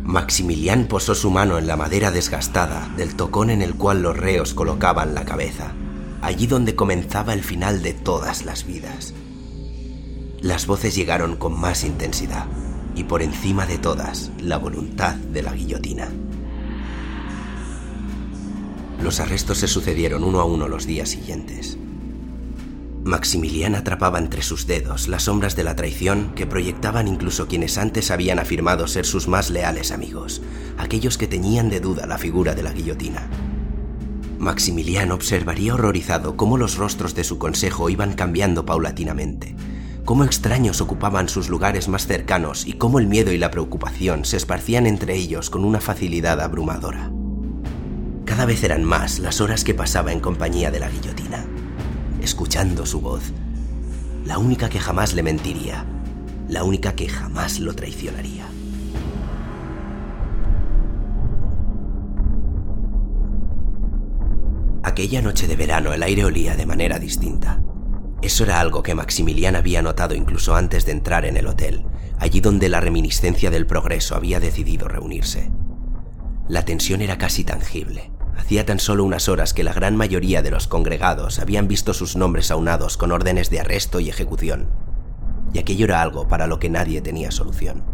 Maximilián 0.04 0.86
posó 0.86 1.16
su 1.16 1.30
mano 1.30 1.58
en 1.58 1.66
la 1.66 1.76
madera 1.76 2.12
desgastada 2.12 2.88
del 2.96 3.16
tocón 3.16 3.50
en 3.50 3.60
el 3.60 3.74
cual 3.74 4.02
los 4.02 4.16
reos 4.16 4.54
colocaban 4.54 5.14
la 5.14 5.24
cabeza, 5.24 5.72
allí 6.22 6.46
donde 6.46 6.76
comenzaba 6.76 7.32
el 7.34 7.42
final 7.42 7.82
de 7.82 7.92
todas 7.92 8.44
las 8.44 8.64
vidas. 8.66 9.14
Las 10.40 10.66
voces 10.66 10.94
llegaron 10.94 11.36
con 11.36 11.58
más 11.58 11.82
intensidad 11.82 12.46
y 12.94 13.04
por 13.04 13.20
encima 13.20 13.66
de 13.66 13.78
todas 13.78 14.30
la 14.40 14.58
voluntad 14.58 15.14
de 15.16 15.42
la 15.42 15.52
guillotina. 15.52 16.08
Los 19.02 19.20
arrestos 19.20 19.58
se 19.58 19.68
sucedieron 19.68 20.24
uno 20.24 20.40
a 20.40 20.44
uno 20.44 20.68
los 20.68 20.86
días 20.86 21.10
siguientes. 21.10 21.78
Maximilián 23.06 23.76
atrapaba 23.76 24.18
entre 24.18 24.42
sus 24.42 24.66
dedos 24.66 25.06
las 25.06 25.24
sombras 25.24 25.54
de 25.54 25.62
la 25.62 25.76
traición 25.76 26.32
que 26.34 26.44
proyectaban 26.44 27.06
incluso 27.06 27.46
quienes 27.46 27.78
antes 27.78 28.10
habían 28.10 28.40
afirmado 28.40 28.88
ser 28.88 29.06
sus 29.06 29.28
más 29.28 29.48
leales 29.48 29.92
amigos, 29.92 30.42
aquellos 30.76 31.16
que 31.16 31.28
teñían 31.28 31.70
de 31.70 31.78
duda 31.78 32.06
la 32.06 32.18
figura 32.18 32.56
de 32.56 32.64
la 32.64 32.72
guillotina. 32.72 33.28
Maximilián 34.40 35.12
observaría 35.12 35.74
horrorizado 35.74 36.36
cómo 36.36 36.58
los 36.58 36.76
rostros 36.76 37.14
de 37.14 37.22
su 37.22 37.38
consejo 37.38 37.90
iban 37.90 38.14
cambiando 38.14 38.66
paulatinamente, 38.66 39.54
cómo 40.04 40.24
extraños 40.24 40.80
ocupaban 40.80 41.28
sus 41.28 41.48
lugares 41.48 41.88
más 41.88 42.08
cercanos 42.08 42.66
y 42.66 42.72
cómo 42.72 42.98
el 42.98 43.06
miedo 43.06 43.30
y 43.30 43.38
la 43.38 43.52
preocupación 43.52 44.24
se 44.24 44.36
esparcían 44.36 44.84
entre 44.84 45.14
ellos 45.14 45.48
con 45.48 45.64
una 45.64 45.80
facilidad 45.80 46.40
abrumadora. 46.40 47.12
Cada 48.26 48.44
vez 48.44 48.62
eran 48.62 48.84
más 48.84 49.18
las 49.18 49.40
horas 49.40 49.64
que 49.64 49.72
pasaba 49.72 50.12
en 50.12 50.20
compañía 50.20 50.70
de 50.70 50.80
la 50.80 50.90
guillotina 50.90 51.46
escuchando 52.26 52.86
su 52.86 53.00
voz, 53.00 53.32
la 54.24 54.38
única 54.38 54.68
que 54.68 54.80
jamás 54.80 55.14
le 55.14 55.22
mentiría, 55.22 55.84
la 56.48 56.64
única 56.64 56.96
que 56.96 57.08
jamás 57.08 57.60
lo 57.60 57.72
traicionaría. 57.72 58.48
Aquella 64.82 65.22
noche 65.22 65.46
de 65.46 65.54
verano 65.54 65.92
el 65.92 66.02
aire 66.02 66.24
olía 66.24 66.56
de 66.56 66.66
manera 66.66 66.98
distinta. 66.98 67.62
Eso 68.22 68.42
era 68.42 68.58
algo 68.58 68.82
que 68.82 68.96
Maximilián 68.96 69.54
había 69.54 69.82
notado 69.82 70.16
incluso 70.16 70.56
antes 70.56 70.84
de 70.84 70.92
entrar 70.92 71.26
en 71.26 71.36
el 71.36 71.46
hotel, 71.46 71.84
allí 72.18 72.40
donde 72.40 72.68
la 72.68 72.80
reminiscencia 72.80 73.52
del 73.52 73.66
progreso 73.66 74.16
había 74.16 74.40
decidido 74.40 74.88
reunirse. 74.88 75.52
La 76.48 76.64
tensión 76.64 77.02
era 77.02 77.18
casi 77.18 77.44
tangible. 77.44 78.15
Hacía 78.36 78.66
tan 78.66 78.78
solo 78.78 79.04
unas 79.04 79.28
horas 79.28 79.54
que 79.54 79.64
la 79.64 79.72
gran 79.72 79.96
mayoría 79.96 80.42
de 80.42 80.50
los 80.50 80.68
congregados 80.68 81.38
habían 81.38 81.68
visto 81.68 81.94
sus 81.94 82.16
nombres 82.16 82.50
aunados 82.50 82.96
con 82.96 83.12
órdenes 83.12 83.50
de 83.50 83.60
arresto 83.60 84.00
y 84.00 84.08
ejecución. 84.08 84.68
Y 85.52 85.58
aquello 85.58 85.86
era 85.86 86.02
algo 86.02 86.28
para 86.28 86.46
lo 86.46 86.58
que 86.58 86.70
nadie 86.70 87.00
tenía 87.00 87.30
solución. 87.30 87.84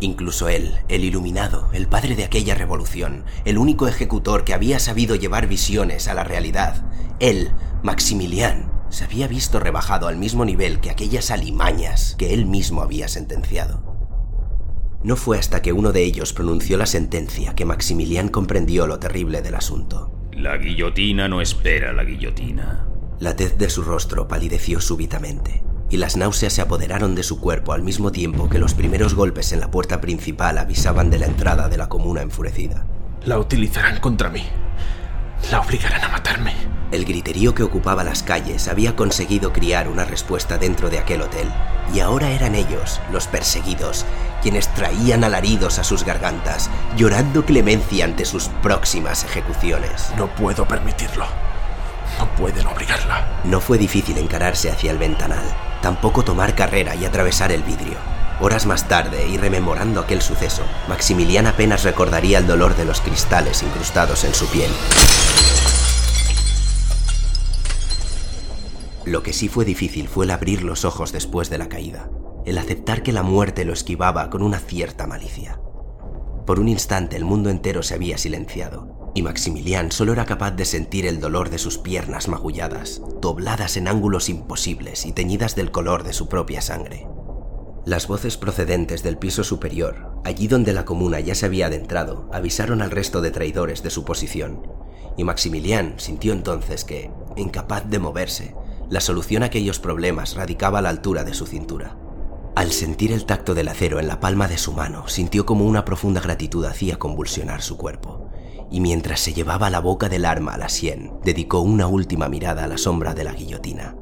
Incluso 0.00 0.48
él, 0.48 0.74
el 0.88 1.04
iluminado, 1.04 1.68
el 1.72 1.86
padre 1.86 2.16
de 2.16 2.24
aquella 2.24 2.54
revolución, 2.54 3.24
el 3.46 3.56
único 3.56 3.88
ejecutor 3.88 4.44
que 4.44 4.52
había 4.52 4.78
sabido 4.78 5.14
llevar 5.14 5.46
visiones 5.46 6.06
a 6.08 6.14
la 6.14 6.24
realidad, 6.24 6.84
él, 7.18 7.52
Maximilián, 7.82 8.70
se 8.90 9.04
había 9.04 9.26
visto 9.26 9.58
rebajado 9.58 10.06
al 10.06 10.16
mismo 10.16 10.44
nivel 10.44 10.80
que 10.80 10.90
aquellas 10.90 11.30
alimañas 11.30 12.14
que 12.18 12.34
él 12.34 12.46
mismo 12.46 12.82
había 12.82 13.08
sentenciado. 13.08 13.85
No 15.06 15.14
fue 15.14 15.38
hasta 15.38 15.62
que 15.62 15.72
uno 15.72 15.92
de 15.92 16.02
ellos 16.02 16.32
pronunció 16.32 16.76
la 16.76 16.84
sentencia 16.84 17.54
que 17.54 17.64
Maximilián 17.64 18.26
comprendió 18.28 18.88
lo 18.88 18.98
terrible 18.98 19.40
del 19.40 19.54
asunto. 19.54 20.10
La 20.32 20.56
guillotina 20.56 21.28
no 21.28 21.40
espera 21.40 21.92
la 21.92 22.02
guillotina. 22.02 22.88
La 23.20 23.36
tez 23.36 23.56
de 23.56 23.70
su 23.70 23.82
rostro 23.82 24.26
palideció 24.26 24.80
súbitamente, 24.80 25.62
y 25.90 25.98
las 25.98 26.16
náuseas 26.16 26.54
se 26.54 26.60
apoderaron 26.60 27.14
de 27.14 27.22
su 27.22 27.40
cuerpo 27.40 27.72
al 27.72 27.84
mismo 27.84 28.10
tiempo 28.10 28.48
que 28.48 28.58
los 28.58 28.74
primeros 28.74 29.14
golpes 29.14 29.52
en 29.52 29.60
la 29.60 29.70
puerta 29.70 30.00
principal 30.00 30.58
avisaban 30.58 31.08
de 31.08 31.20
la 31.20 31.26
entrada 31.26 31.68
de 31.68 31.76
la 31.76 31.88
comuna 31.88 32.22
enfurecida. 32.22 32.84
La 33.24 33.38
utilizarán 33.38 34.00
contra 34.00 34.28
mí. 34.28 34.42
La 35.50 35.60
obligarán 35.60 36.02
a 36.02 36.08
matarme. 36.08 36.54
El 36.92 37.04
griterío 37.04 37.54
que 37.54 37.62
ocupaba 37.62 38.04
las 38.04 38.22
calles 38.22 38.68
había 38.68 38.96
conseguido 38.96 39.52
criar 39.52 39.88
una 39.88 40.04
respuesta 40.04 40.56
dentro 40.56 40.88
de 40.88 40.98
aquel 40.98 41.22
hotel, 41.22 41.48
y 41.92 42.00
ahora 42.00 42.30
eran 42.30 42.54
ellos, 42.54 43.00
los 43.12 43.26
perseguidos, 43.26 44.04
quienes 44.42 44.72
traían 44.74 45.24
alaridos 45.24 45.78
a 45.78 45.84
sus 45.84 46.04
gargantas, 46.04 46.70
llorando 46.96 47.44
clemencia 47.44 48.04
ante 48.04 48.24
sus 48.24 48.48
próximas 48.62 49.24
ejecuciones. 49.24 50.10
No 50.16 50.28
puedo 50.28 50.66
permitirlo. 50.66 51.26
No 52.18 52.26
pueden 52.36 52.66
obligarla. 52.66 53.40
No 53.44 53.60
fue 53.60 53.78
difícil 53.78 54.16
encararse 54.18 54.70
hacia 54.70 54.90
el 54.90 54.98
ventanal, 54.98 55.44
tampoco 55.82 56.24
tomar 56.24 56.54
carrera 56.54 56.94
y 56.94 57.04
atravesar 57.04 57.52
el 57.52 57.62
vidrio. 57.62 58.15
Horas 58.38 58.66
más 58.66 58.86
tarde, 58.86 59.26
y 59.28 59.38
rememorando 59.38 59.98
aquel 59.98 60.20
suceso, 60.20 60.62
Maximilián 60.88 61.46
apenas 61.46 61.84
recordaría 61.84 62.38
el 62.38 62.46
dolor 62.46 62.76
de 62.76 62.84
los 62.84 63.00
cristales 63.00 63.62
incrustados 63.62 64.24
en 64.24 64.34
su 64.34 64.46
piel. 64.48 64.70
Lo 69.06 69.22
que 69.22 69.32
sí 69.32 69.48
fue 69.48 69.64
difícil 69.64 70.06
fue 70.08 70.26
el 70.26 70.32
abrir 70.32 70.64
los 70.64 70.84
ojos 70.84 71.12
después 71.12 71.48
de 71.48 71.56
la 71.56 71.70
caída, 71.70 72.10
el 72.44 72.58
aceptar 72.58 73.02
que 73.02 73.12
la 73.12 73.22
muerte 73.22 73.64
lo 73.64 73.72
esquivaba 73.72 74.28
con 74.28 74.42
una 74.42 74.58
cierta 74.58 75.06
malicia. 75.06 75.58
Por 76.44 76.60
un 76.60 76.68
instante 76.68 77.16
el 77.16 77.24
mundo 77.24 77.48
entero 77.48 77.82
se 77.82 77.94
había 77.94 78.18
silenciado, 78.18 79.12
y 79.14 79.22
Maximilián 79.22 79.90
solo 79.92 80.12
era 80.12 80.26
capaz 80.26 80.50
de 80.50 80.66
sentir 80.66 81.06
el 81.06 81.20
dolor 81.20 81.48
de 81.48 81.56
sus 81.56 81.78
piernas 81.78 82.28
magulladas, 82.28 83.00
dobladas 83.22 83.78
en 83.78 83.88
ángulos 83.88 84.28
imposibles 84.28 85.06
y 85.06 85.12
teñidas 85.12 85.56
del 85.56 85.70
color 85.70 86.02
de 86.04 86.12
su 86.12 86.28
propia 86.28 86.60
sangre. 86.60 87.06
Las 87.86 88.08
voces 88.08 88.36
procedentes 88.36 89.04
del 89.04 89.16
piso 89.16 89.44
superior, 89.44 90.20
allí 90.24 90.48
donde 90.48 90.72
la 90.72 90.84
comuna 90.84 91.20
ya 91.20 91.36
se 91.36 91.46
había 91.46 91.66
adentrado, 91.66 92.28
avisaron 92.32 92.82
al 92.82 92.90
resto 92.90 93.20
de 93.20 93.30
traidores 93.30 93.84
de 93.84 93.90
su 93.90 94.04
posición, 94.04 94.66
y 95.16 95.22
Maximilián 95.22 95.94
sintió 95.98 96.32
entonces 96.32 96.82
que, 96.82 97.12
incapaz 97.36 97.88
de 97.88 98.00
moverse, 98.00 98.56
la 98.90 98.98
solución 98.98 99.44
a 99.44 99.46
aquellos 99.46 99.78
problemas 99.78 100.34
radicaba 100.34 100.80
a 100.80 100.82
la 100.82 100.88
altura 100.88 101.22
de 101.22 101.32
su 101.32 101.46
cintura. 101.46 101.96
Al 102.56 102.72
sentir 102.72 103.12
el 103.12 103.24
tacto 103.24 103.54
del 103.54 103.68
acero 103.68 104.00
en 104.00 104.08
la 104.08 104.18
palma 104.18 104.48
de 104.48 104.58
su 104.58 104.72
mano, 104.72 105.06
sintió 105.06 105.46
como 105.46 105.64
una 105.64 105.84
profunda 105.84 106.20
gratitud 106.20 106.64
hacía 106.64 106.98
convulsionar 106.98 107.62
su 107.62 107.76
cuerpo, 107.76 108.30
y 108.68 108.80
mientras 108.80 109.20
se 109.20 109.32
llevaba 109.32 109.70
la 109.70 109.78
boca 109.78 110.08
del 110.08 110.24
arma 110.24 110.54
a 110.54 110.58
la 110.58 110.70
sien, 110.70 111.12
dedicó 111.22 111.60
una 111.60 111.86
última 111.86 112.28
mirada 112.28 112.64
a 112.64 112.66
la 112.66 112.78
sombra 112.78 113.14
de 113.14 113.22
la 113.22 113.32
guillotina, 113.32 113.94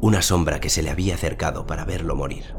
una 0.00 0.20
sombra 0.20 0.58
que 0.58 0.68
se 0.68 0.82
le 0.82 0.90
había 0.90 1.14
acercado 1.14 1.64
para 1.64 1.84
verlo 1.84 2.16
morir. 2.16 2.56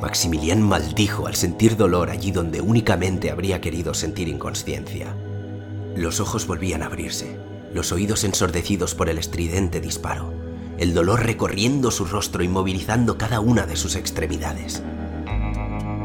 Maximilián 0.00 0.62
maldijo 0.62 1.26
al 1.26 1.34
sentir 1.34 1.76
dolor 1.76 2.10
allí 2.10 2.30
donde 2.30 2.60
únicamente 2.60 3.30
habría 3.30 3.60
querido 3.60 3.94
sentir 3.94 4.28
inconsciencia. 4.28 5.16
Los 5.96 6.20
ojos 6.20 6.46
volvían 6.46 6.82
a 6.82 6.86
abrirse, 6.86 7.38
los 7.72 7.92
oídos 7.92 8.24
ensordecidos 8.24 8.94
por 8.94 9.08
el 9.08 9.18
estridente 9.18 9.80
disparo, 9.80 10.32
el 10.78 10.94
dolor 10.94 11.24
recorriendo 11.24 11.90
su 11.90 12.04
rostro 12.04 12.42
y 12.42 12.48
movilizando 12.48 13.16
cada 13.16 13.40
una 13.40 13.66
de 13.66 13.76
sus 13.76 13.96
extremidades. 13.96 14.82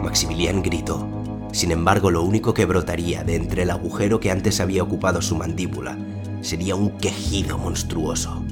Maximilián 0.01 0.63
gritó. 0.63 1.07
Sin 1.51 1.71
embargo, 1.71 2.11
lo 2.11 2.23
único 2.23 2.53
que 2.53 2.65
brotaría 2.65 3.23
de 3.23 3.35
entre 3.35 3.63
el 3.63 3.71
agujero 3.71 4.19
que 4.19 4.31
antes 4.31 4.61
había 4.61 4.83
ocupado 4.83 5.21
su 5.21 5.35
mandíbula 5.35 5.97
sería 6.41 6.75
un 6.75 6.97
quejido 6.97 7.57
monstruoso. 7.57 8.43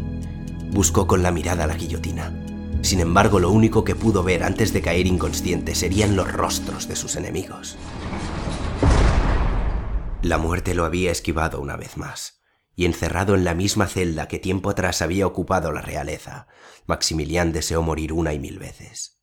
Buscó 0.72 1.08
con 1.08 1.24
la 1.24 1.32
mirada 1.32 1.66
la 1.66 1.76
guillotina. 1.76 2.39
Sin 2.82 3.00
embargo, 3.00 3.40
lo 3.40 3.52
único 3.52 3.84
que 3.84 3.96
pudo 3.96 4.24
ver 4.24 4.44
antes 4.44 4.74
de 4.74 4.82
caer 4.82 5.06
inconsciente 5.06 5.76
serían 5.76 6.16
los 6.16 6.32
rostros 6.32 6.88
de 6.88 6.96
sus 6.96 7.16
enemigos. 7.16 7.78
La 10.22 10.38
muerte 10.38 10.74
lo 10.74 10.86
había 10.86 11.12
esquivado 11.12 11.62
una 11.62 11.78
vez 11.78 11.98
más, 11.98 12.42
y 12.76 12.86
encerrado 12.86 13.36
en 13.36 13.44
la 13.44 13.54
misma 13.54 13.88
celda 13.88 14.28
que 14.28 14.40
tiempo 14.40 14.70
atrás 14.70 15.02
había 15.02 15.28
ocupado 15.28 15.72
la 15.72 15.82
realeza, 15.82 16.48
Maximilián 16.88 17.52
deseó 17.52 17.82
morir 17.82 18.14
una 18.14 18.34
y 18.34 18.40
mil 18.40 18.60
veces. 18.60 19.20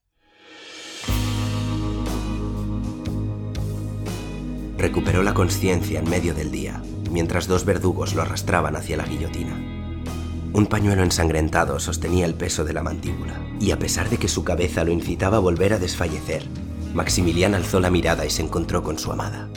Recuperó 4.79 5.23
la 5.23 5.35
conciencia 5.35 6.01
en 6.01 6.09
medio 6.09 6.35
del 6.35 6.51
día, 6.51 6.83
mientras 7.11 7.47
dos 7.47 7.65
verdugos 7.65 8.15
lo 8.15 8.23
arrastraban 8.23 8.77
hacia 8.77 8.97
la 8.97 9.05
guillotina. 9.05 9.76
Un 10.53 10.67
pañuelo 10.67 11.03
ensangrentado 11.03 11.79
sostenía 11.81 12.25
el 12.27 12.35
peso 12.35 12.65
de 12.65 12.73
la 12.73 12.83
mandíbula, 12.83 13.41
y 13.61 13.71
a 13.73 13.79
pesar 13.79 14.09
de 14.09 14.19
que 14.19 14.29
su 14.29 14.45
cabeza 14.45 14.85
lo 14.85 14.93
incitaba 14.93 15.37
a 15.37 15.41
volver 15.41 15.73
a 15.73 15.79
desfallecer, 15.79 16.49
Maximilián 16.95 17.55
alzó 17.55 17.79
la 17.79 17.91
mirada 17.91 18.25
y 18.25 18.31
se 18.31 18.43
encontró 18.43 18.83
con 18.83 18.99
su 18.99 19.13
amada. 19.13 19.49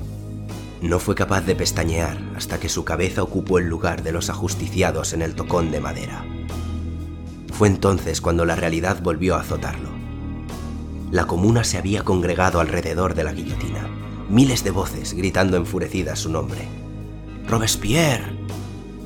No 0.82 1.00
fue 1.00 1.16
capaz 1.16 1.42
de 1.42 1.56
pestañear 1.56 2.18
hasta 2.36 2.60
que 2.60 2.70
su 2.70 2.84
cabeza 2.84 3.24
ocupó 3.24 3.60
el 3.60 3.68
lugar 3.68 4.04
de 4.04 4.12
los 4.12 4.30
ajusticiados 4.30 5.14
en 5.14 5.22
el 5.22 5.36
tocón 5.36 5.72
de 5.72 5.80
madera. 5.80 6.26
Fue 7.54 7.68
entonces 7.68 8.22
cuando 8.22 8.46
la 8.46 8.56
realidad 8.56 9.02
volvió 9.02 9.36
a 9.36 9.42
azotarlo. 9.42 9.90
La 11.12 11.26
comuna 11.26 11.64
se 11.64 11.78
había 11.78 12.04
congregado 12.04 12.60
alrededor 12.60 13.16
de 13.16 13.24
la 13.24 13.34
guillotina, 13.34 13.90
miles 14.30 14.64
de 14.64 14.72
voces 14.72 15.14
gritando 15.14 15.58
enfurecidas 15.58 16.20
su 16.20 16.30
nombre. 16.30 16.68
Robespierre. 17.48 18.38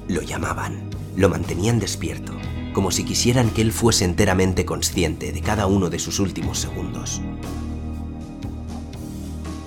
Lo 0.08 0.22
llamaban, 0.22 0.90
lo 1.16 1.30
mantenían 1.30 1.80
despierto, 1.80 2.34
como 2.74 2.92
si 2.92 3.04
quisieran 3.04 3.50
que 3.52 3.62
él 3.62 3.72
fuese 3.72 4.06
enteramente 4.06 4.66
consciente 4.66 5.32
de 5.32 5.42
cada 5.42 5.68
uno 5.68 5.90
de 5.90 6.00
sus 6.00 6.20
últimos 6.20 6.60
segundos. 6.60 7.22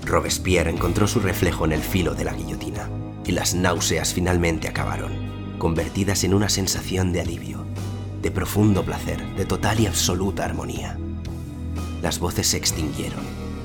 Robespierre 0.05 0.71
encontró 0.71 1.07
su 1.07 1.21
reflejo 1.21 1.65
en 1.65 1.73
el 1.73 1.83
filo 1.83 2.15
de 2.15 2.25
la 2.25 2.33
guillotina, 2.33 2.89
y 3.25 3.33
las 3.33 3.55
náuseas 3.55 4.15
finalmente 4.15 4.69
acabaron, 4.69 5.13
convertidas 5.59 6.23
en 6.25 6.35
una 6.35 6.49
sensación 6.49 7.13
de 7.13 7.21
alivio, 7.21 7.67
de 8.23 8.31
profundo 8.31 8.85
placer, 8.85 9.25
de 9.37 9.45
total 9.45 9.81
y 9.81 9.87
absoluta 9.87 10.45
armonía. 10.45 10.99
Las 12.03 12.21
voces 12.21 12.49
se 12.49 12.57
extinguieron, 12.57 13.25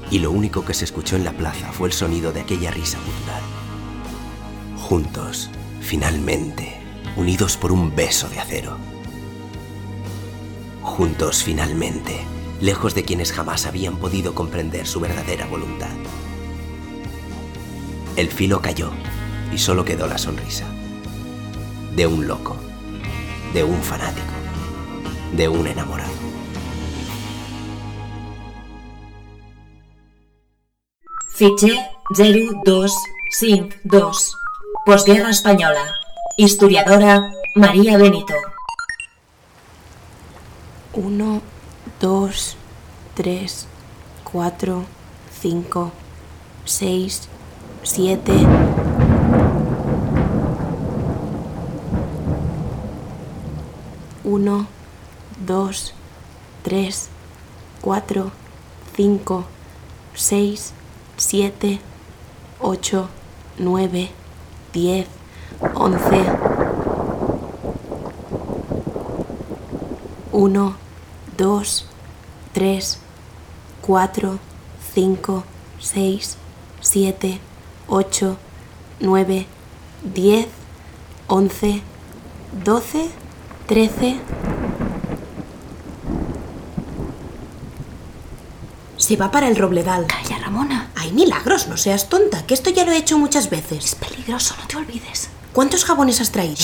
y 0.10 0.20
lo 0.20 0.32
único 0.32 0.66
que 0.66 0.74
se 0.74 0.86
escuchó 0.86 1.16
en 1.16 1.24
la 1.24 1.34
plaza 1.34 1.72
fue 1.72 1.88
el 1.88 1.94
sonido 1.94 2.34
de 2.34 2.42
aquella 2.42 2.72
risa 2.72 2.98
gutural. 3.00 3.44
Juntos, 4.78 5.50
finalmente, 5.80 6.81
unidos 7.16 7.58
por 7.58 7.72
un 7.72 7.96
beso 7.96 8.30
de 8.30 8.40
acero. 8.40 8.78
Juntos, 10.82 11.44
finalmente, 11.44 12.26
lejos 12.60 12.94
de 12.96 13.04
quienes 13.04 13.32
jamás 13.32 13.66
habían 13.66 13.98
podido 13.98 14.36
comprender 14.36 14.88
su 14.88 15.00
verdadera 15.00 15.46
voluntad. 15.48 15.90
El 18.16 18.30
filo 18.30 18.62
cayó 18.62 18.92
y 19.54 19.58
solo 19.58 19.84
quedó 19.86 20.08
la 20.08 20.18
sonrisa. 20.18 20.66
De 21.96 22.08
un 22.08 22.28
loco, 22.28 22.58
de 23.54 23.64
un 23.64 23.82
fanático, 23.82 24.34
de 25.34 25.48
un 25.50 25.68
enamorado. 25.68 26.12
Fitxer 31.30 31.78
0252. 32.16 34.38
Postguerra 34.86 35.30
espanyola. 35.30 36.01
Historiadora 36.38 37.32
María 37.56 37.98
Benito. 37.98 38.34
1, 40.94 41.42
2, 42.00 42.58
3, 43.16 43.68
4, 44.24 44.86
5, 45.42 45.92
6, 46.66 47.30
7. 47.84 48.34
Uno, 54.24 54.68
dos, 55.46 55.94
tres, 56.64 57.10
cuatro, 57.82 58.32
cinco, 58.96 59.44
seis, 60.16 60.74
siete, 61.18 61.80
ocho, 62.60 63.10
nueve, 63.58 64.10
diez, 64.74 65.08
once. 65.76 66.24
Uno, 70.32 70.76
dos, 71.38 71.86
tres, 72.54 73.00
cuatro, 73.82 74.40
cinco, 74.94 75.44
seis, 75.80 76.38
siete, 76.80 77.40
ocho, 77.88 78.38
nueve, 79.00 79.46
diez, 80.04 80.48
once, 81.28 81.82
doce, 82.64 83.10
trece. 83.68 84.20
Se 88.98 89.16
va 89.18 89.32
para 89.32 89.48
el 89.48 89.56
robledal. 89.56 90.06
Calla, 90.08 90.38
Ramona. 90.38 90.92
Hay 90.96 91.12
milagros, 91.12 91.68
no 91.68 91.76
seas 91.76 92.08
tonta, 92.08 92.46
que 92.46 92.54
esto 92.54 92.70
ya 92.70 92.86
lo 92.86 92.92
he 92.92 92.98
hecho 92.98 93.18
muchas 93.18 93.50
veces. 93.50 93.86
Es 93.86 93.96
peligroso, 93.96 94.56
no 94.60 94.68
te 94.68 94.78
olvides. 94.78 95.30
¿Cuántos 95.54 95.84
jabones 95.84 96.22
has 96.22 96.32
traído? 96.32 96.56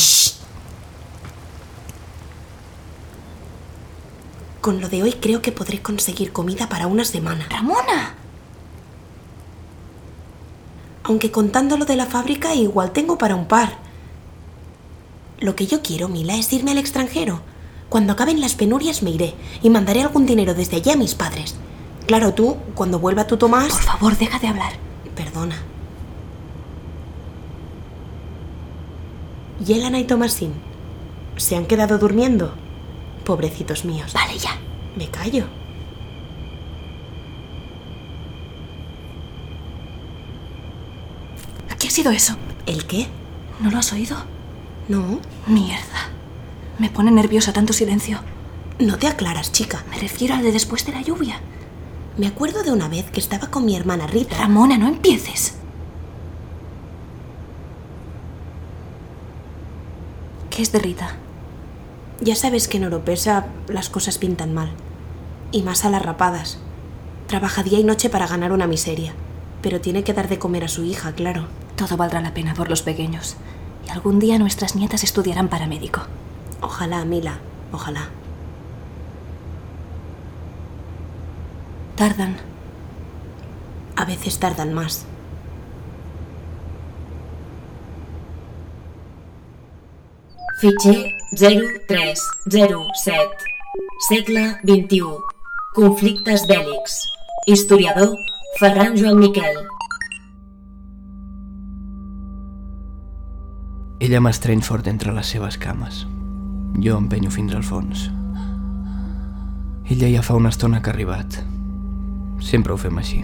Con 4.62 4.80
lo 4.82 4.88
de 4.90 5.04
hoy 5.04 5.14
creo 5.14 5.42
que 5.42 5.52
podré 5.52 5.82
conseguir 5.82 6.32
comida 6.32 6.70
para 6.70 6.88
una 6.88 7.04
semana. 7.04 7.48
Ramona. 7.50 8.16
Aunque 11.04 11.32
contando 11.32 11.78
lo 11.78 11.86
de 11.86 11.96
la 11.96 12.06
fábrica 12.06 12.54
igual 12.56 12.92
tengo 12.92 13.18
para 13.18 13.36
un 13.36 13.48
par. 13.48 13.78
Lo 15.40 15.56
que 15.56 15.68
yo 15.68 15.82
quiero, 15.82 16.08
Mila, 16.08 16.36
es 16.36 16.52
irme 16.52 16.72
al 16.72 16.78
extranjero. 16.78 17.42
Cuando 17.90 18.14
acaben 18.14 18.42
las 18.42 18.56
penurias 18.56 19.04
me 19.04 19.12
iré 19.12 19.36
y 19.62 19.70
mandaré 19.70 20.02
algún 20.02 20.26
dinero 20.26 20.54
desde 20.54 20.78
allí 20.78 20.92
a 20.92 20.98
mis 20.98 21.16
padres. 21.16 21.56
Claro, 22.08 22.34
tú, 22.34 22.58
cuando 22.74 23.00
vuelva 23.00 23.28
tu 23.28 23.38
Tomás... 23.38 23.68
Por 23.68 23.84
favor, 23.84 24.18
deja 24.18 24.40
de 24.40 24.48
hablar. 24.48 24.74
Perdona. 25.16 25.58
¿Y 29.66 29.74
Elena 29.74 30.00
y 30.00 30.04
Tomasín? 30.04 30.54
¿Se 31.36 31.56
han 31.56 31.66
quedado 31.66 31.98
durmiendo? 31.98 32.54
Pobrecitos 33.26 33.86
míos. 33.86 34.14
Vale, 34.14 34.38
ya. 34.38 34.58
Me 34.96 35.08
callo. 35.10 35.46
¿Qué 41.80 41.88
ha 41.88 41.92
sido 41.92 42.12
eso? 42.12 42.36
¿El 42.66 42.86
qué? 42.86 43.08
¿No 43.60 43.70
lo 43.72 43.78
has 43.78 43.94
oído? 43.94 44.18
No. 44.88 45.20
Mierda. 45.46 46.10
Me 46.80 46.90
pone 46.90 47.12
nerviosa 47.12 47.54
tanto 47.54 47.74
silencio. 47.74 48.20
No 48.80 48.98
te 48.98 49.08
aclaras, 49.08 49.52
chica. 49.52 49.84
Me 49.90 49.98
refiero 49.98 50.36
al 50.36 50.44
de 50.44 50.52
después 50.52 50.86
de 50.86 50.94
la 50.94 51.02
lluvia. 51.02 51.40
Me 52.18 52.28
acuerdo 52.28 52.64
de 52.64 52.72
una 52.72 52.88
vez 52.88 53.10
que 53.12 53.20
estaba 53.20 53.48
con 53.48 53.66
mi 53.66 53.76
hermana 53.76 54.08
Rita. 54.08 54.38
Ramona, 54.38 54.78
no 54.78 54.88
empieces. 54.88 55.56
¿Qué 60.58 60.64
es 60.64 60.72
de 60.72 60.80
Rita? 60.80 61.10
Ya 62.20 62.36
sabes 62.36 62.68
que 62.68 62.78
en 62.78 62.86
Oropesa 62.86 63.46
las 63.68 63.92
cosas 63.92 64.18
pintan 64.18 64.56
mal. 64.56 64.72
Y 65.52 65.62
más 65.62 65.86
a 65.86 65.92
las 65.92 66.02
rapadas. 66.02 66.58
Trabaja 67.28 67.62
día 67.62 67.78
y 67.78 67.84
noche 67.84 68.10
para 68.10 68.26
ganar 68.26 68.52
una 68.52 68.66
miseria. 68.66 69.14
Pero 69.62 69.82
tiene 69.82 70.04
que 70.04 70.16
dar 70.16 70.28
de 70.28 70.40
comer 70.40 70.64
a 70.64 70.68
su 70.68 70.84
hija, 70.84 71.12
claro. 71.12 71.46
Todo 71.76 71.96
valdrá 71.96 72.22
la 72.22 72.34
pena 72.34 72.56
por 72.56 72.72
los 72.72 72.82
pequeños. 72.82 73.36
Y 73.86 73.92
algún 73.92 74.18
día 74.18 74.40
nuestras 74.40 74.76
nietas 74.76 75.04
estudiarán 75.04 75.48
para 75.48 75.68
médico. 75.68 76.02
Ojalá, 76.60 77.06
Mila. 77.06 77.38
Ojalá. 77.72 78.10
Tardan. 81.96 82.36
A 83.96 84.06
veces 84.06 84.40
tardan 84.40 84.74
más. 84.74 85.06
Fitxer 90.60 91.14
0307. 91.38 93.30
Segle 94.10 94.58
XXI. 94.66 95.04
Conflictes 95.76 96.48
bèl·lics. 96.50 96.96
Historiador 97.46 98.16
Ferran 98.58 98.98
Joan 98.98 99.20
Miquel. 99.22 99.54
Ella 104.02 104.18
m'estreny 104.18 104.66
fort 104.66 104.90
entre 104.90 105.14
les 105.14 105.30
seves 105.30 105.62
cames. 105.62 106.08
Jo 106.82 106.98
empenyo 106.98 107.30
fins 107.30 107.54
al 107.54 107.62
fons. 107.62 108.10
Ella 109.86 110.10
ja 110.10 110.26
fa 110.26 110.42
una 110.42 110.50
estona 110.50 110.82
que 110.82 110.90
ha 110.90 110.98
arribat. 110.98 111.38
Sempre 112.42 112.74
ho 112.74 112.82
fem 112.82 112.98
així. 112.98 113.22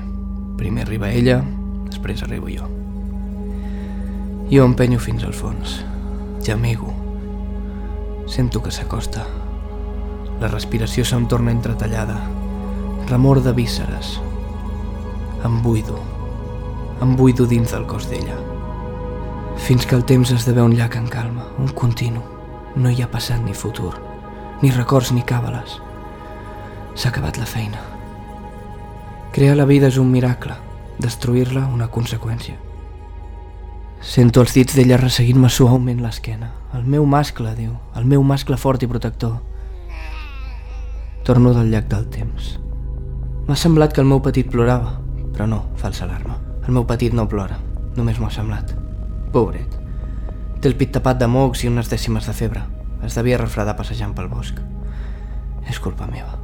Primer 0.62 0.86
arriba 0.86 1.10
ella, 1.10 1.41
després 1.89 2.22
arribo 2.22 2.46
jo. 2.54 2.69
Jo 4.54 4.69
empenyo 4.69 5.02
fins 5.02 5.26
al 5.26 5.34
fons. 5.34 5.82
Gemego. 6.46 7.02
Sento 8.25 8.63
que 8.63 8.71
s'acosta. 8.71 9.25
La 10.39 10.47
respiració 10.47 11.03
se'm 11.03 11.27
torna 11.27 11.51
entretallada. 11.51 12.15
Remor 13.09 13.41
de 13.43 13.51
vísceres. 13.51 14.15
Em 15.43 15.62
buido. 15.62 15.99
Em 17.03 17.17
buido 17.19 17.45
dins 17.45 17.75
del 17.75 17.86
cos 17.86 18.07
d'ella. 18.09 18.38
Fins 19.59 19.86
que 19.86 19.95
el 19.99 20.05
temps 20.07 20.31
esdevé 20.31 20.63
un 20.63 20.75
llac 20.75 20.95
en 20.95 21.07
calma, 21.12 21.49
un 21.59 21.67
continu. 21.75 22.23
No 22.75 22.89
hi 22.89 23.03
ha 23.03 23.12
passat 23.12 23.43
ni 23.43 23.53
futur, 23.53 23.91
ni 24.63 24.71
records 24.71 25.12
ni 25.12 25.21
càbales. 25.21 25.77
S'ha 26.95 27.12
acabat 27.12 27.38
la 27.38 27.45
feina. 27.45 27.83
Crear 29.36 29.59
la 29.59 29.67
vida 29.69 29.91
és 29.91 29.99
un 29.99 30.09
miracle, 30.09 30.55
destruir-la 30.97 31.67
una 31.67 31.91
conseqüència. 31.91 32.55
Sento 33.99 34.41
els 34.41 34.55
dits 34.55 34.75
d'ella 34.79 34.97
resseguint-me 34.97 35.51
suaument 35.51 36.01
l'esquena. 36.01 36.62
El 36.73 36.88
meu 36.89 37.05
mascle, 37.05 37.51
diu, 37.53 37.75
el 37.93 38.05
meu 38.09 38.23
mascle 38.25 38.57
fort 38.57 38.81
i 38.81 38.88
protector. 38.89 39.36
Torno 41.23 41.51
del 41.53 41.69
llac 41.69 41.86
del 41.91 42.07
temps. 42.09 42.55
M'ha 43.45 43.57
semblat 43.59 43.93
que 43.93 44.01
el 44.01 44.09
meu 44.09 44.23
petit 44.25 44.49
plorava, 44.49 44.95
però 45.36 45.45
no, 45.45 45.59
falsa 45.77 46.07
alarma. 46.07 46.39
El 46.65 46.73
meu 46.73 46.88
petit 46.89 47.13
no 47.13 47.27
plora, 47.29 47.59
només 47.93 48.17
m'ho 48.17 48.25
ha 48.25 48.33
semblat. 48.33 48.73
Pobret. 49.36 49.77
Té 50.63 50.71
el 50.71 50.77
pit 50.79 50.95
tapat 50.97 51.21
de 51.21 51.27
mocs 51.29 51.62
i 51.62 51.69
unes 51.69 51.93
dècimes 51.93 52.25
de 52.25 52.33
febre. 52.33 52.65
Es 53.05 53.19
devia 53.19 53.38
refredar 53.38 53.77
passejant 53.77 54.17
pel 54.17 54.31
bosc. 54.33 54.57
És 55.69 55.77
culpa 55.77 56.09
meva. 56.09 56.39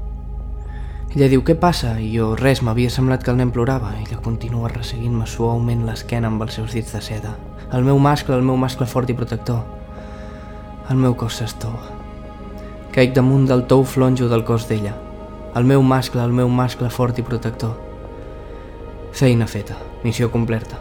Ella 1.15 1.31
diu, 1.33 1.41
què 1.41 1.57
passa? 1.57 1.95
I 1.97 2.11
jo, 2.13 2.35
res, 2.37 2.61
m'havia 2.61 2.93
semblat 2.93 3.25
que 3.25 3.33
el 3.33 3.41
nen 3.41 3.49
plorava. 3.49 3.95
Ella 3.97 4.21
continua 4.21 4.69
resseguint-me 4.69 5.25
suaument 5.25 5.87
l'esquena 5.89 6.29
amb 6.29 6.45
els 6.45 6.61
seus 6.61 6.77
dits 6.77 6.93
de 6.93 7.01
seda. 7.01 7.33
El 7.73 7.81
meu 7.89 7.97
mascle, 7.97 8.37
el 8.37 8.45
meu 8.45 8.61
mascle 8.61 8.85
fort 8.85 9.09
i 9.09 9.17
protector. 9.17 9.78
El 10.89 10.97
meu 10.97 11.13
cos 11.13 11.35
s'estova. 11.37 11.91
Caic 12.89 13.11
damunt 13.13 13.43
del 13.45 13.67
tou 13.69 13.83
flonjo 13.85 14.25
del 14.25 14.41
cos 14.41 14.63
d'ella. 14.65 14.95
El 15.59 15.67
meu 15.69 15.83
mascle, 15.85 16.23
el 16.23 16.31
meu 16.33 16.49
mascle 16.49 16.89
fort 16.89 17.19
i 17.21 17.25
protector. 17.25 17.75
Feina 19.13 19.45
feta, 19.45 19.75
missió 20.01 20.31
completa. 20.33 20.79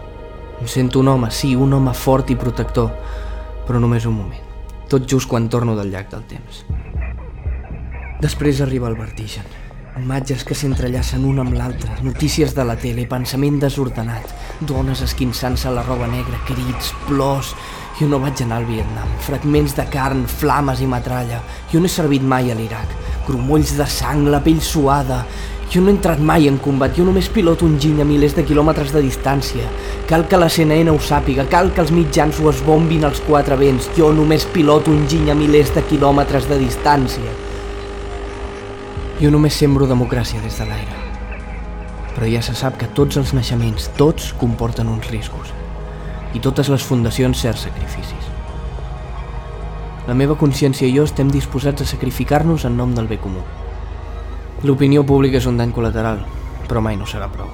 Em 0.63 0.67
sento 0.67 1.03
un 1.03 1.11
home, 1.13 1.29
sí, 1.31 1.51
un 1.53 1.77
home 1.77 1.93
fort 1.93 2.33
i 2.33 2.37
protector, 2.41 2.89
però 3.67 3.83
només 3.85 4.07
un 4.09 4.17
moment. 4.17 4.47
Tot 4.89 5.05
just 5.05 5.29
quan 5.29 5.51
torno 5.53 5.75
del 5.77 5.93
llac 5.93 6.09
del 6.15 6.25
temps. 6.31 6.63
Després 8.25 8.63
arriba 8.65 8.89
el 8.89 8.97
vertigen. 8.97 9.45
Imatges 10.01 10.47
que 10.49 10.57
s'entrellacen 10.57 11.27
una 11.29 11.45
amb 11.45 11.53
l'altra, 11.59 11.99
notícies 12.07 12.55
de 12.57 12.65
la 12.65 12.79
tele, 12.81 13.05
pensament 13.11 13.61
desordenat, 13.61 14.33
dones 14.65 15.05
esquinçant-se 15.05 15.69
la 15.69 15.85
roba 15.85 16.09
negra, 16.09 16.41
crits, 16.49 16.95
plors... 17.11 17.53
Jo 17.99 18.07
no 18.07 18.21
vaig 18.23 18.45
anar 18.45 18.61
al 18.61 18.67
Vietnam. 18.69 19.11
Fragments 19.27 19.73
de 19.75 19.85
carn, 19.91 20.23
flames 20.31 20.79
i 20.79 20.87
metralla. 20.87 21.41
Jo 21.73 21.81
no 21.83 21.89
he 21.89 21.91
servit 21.91 22.23
mai 22.23 22.53
a 22.53 22.55
l'Iraq. 22.55 22.93
Grumolls 23.27 23.73
de 23.75 23.87
sang, 23.91 24.29
la 24.31 24.39
pell 24.45 24.61
suada. 24.63 25.25
Jo 25.69 25.83
no 25.83 25.91
he 25.91 25.97
entrat 25.97 26.23
mai 26.23 26.47
en 26.49 26.61
combat, 26.63 26.95
jo 26.97 27.05
només 27.05 27.27
piloto 27.29 27.67
un 27.67 27.75
giny 27.83 27.99
a 28.01 28.07
milers 28.09 28.37
de 28.39 28.45
quilòmetres 28.47 28.95
de 28.95 29.03
distància. 29.05 29.67
Cal 30.09 30.25
que 30.31 30.39
la 30.39 30.49
CNN 30.49 30.95
ho 30.95 30.97
sàpiga, 31.03 31.45
cal 31.51 31.75
que 31.75 31.83
els 31.83 31.93
mitjans 31.93 32.39
ho 32.41 32.49
esbombin 32.53 33.05
als 33.05 33.21
quatre 33.27 33.59
vents. 33.59 33.91
Jo 33.99 34.13
només 34.15 34.47
piloto 34.55 34.95
un 34.95 35.05
giny 35.11 35.35
a 35.35 35.37
milers 35.37 35.75
de 35.75 35.83
quilòmetres 35.91 36.49
de 36.49 36.63
distància. 36.63 37.37
Jo 39.19 39.35
només 39.35 39.59
sembro 39.59 39.91
democràcia 39.91 40.41
des 40.41 40.57
de 40.57 40.71
l'aire. 40.71 41.05
Però 42.15 42.31
ja 42.31 42.41
se 42.47 42.55
sap 42.55 42.79
que 42.79 42.89
tots 42.95 43.19
els 43.19 43.35
naixements, 43.35 43.91
tots 43.99 44.33
comporten 44.39 44.89
uns 44.89 45.11
riscos. 45.11 45.58
I 46.37 46.43
totes 46.45 46.69
les 46.69 46.85
fundacions 46.85 47.41
certs 47.41 47.65
sacrificis. 47.69 48.27
La 50.09 50.17
meva 50.17 50.37
consciència 50.41 50.89
i 50.89 50.95
jo 50.97 51.05
estem 51.09 51.31
disposats 51.33 51.85
a 51.85 51.87
sacrificar-nos 51.89 52.67
en 52.69 52.77
nom 52.77 52.95
del 52.97 53.09
bé 53.09 53.19
comú. 53.21 53.43
L'opinió 54.65 55.05
pública 55.07 55.41
és 55.41 55.47
un 55.47 55.61
dany 55.61 55.73
col·lateral, 55.77 56.25
però 56.69 56.81
mai 56.85 56.97
no 57.01 57.07
serà 57.07 57.29
prou. 57.33 57.51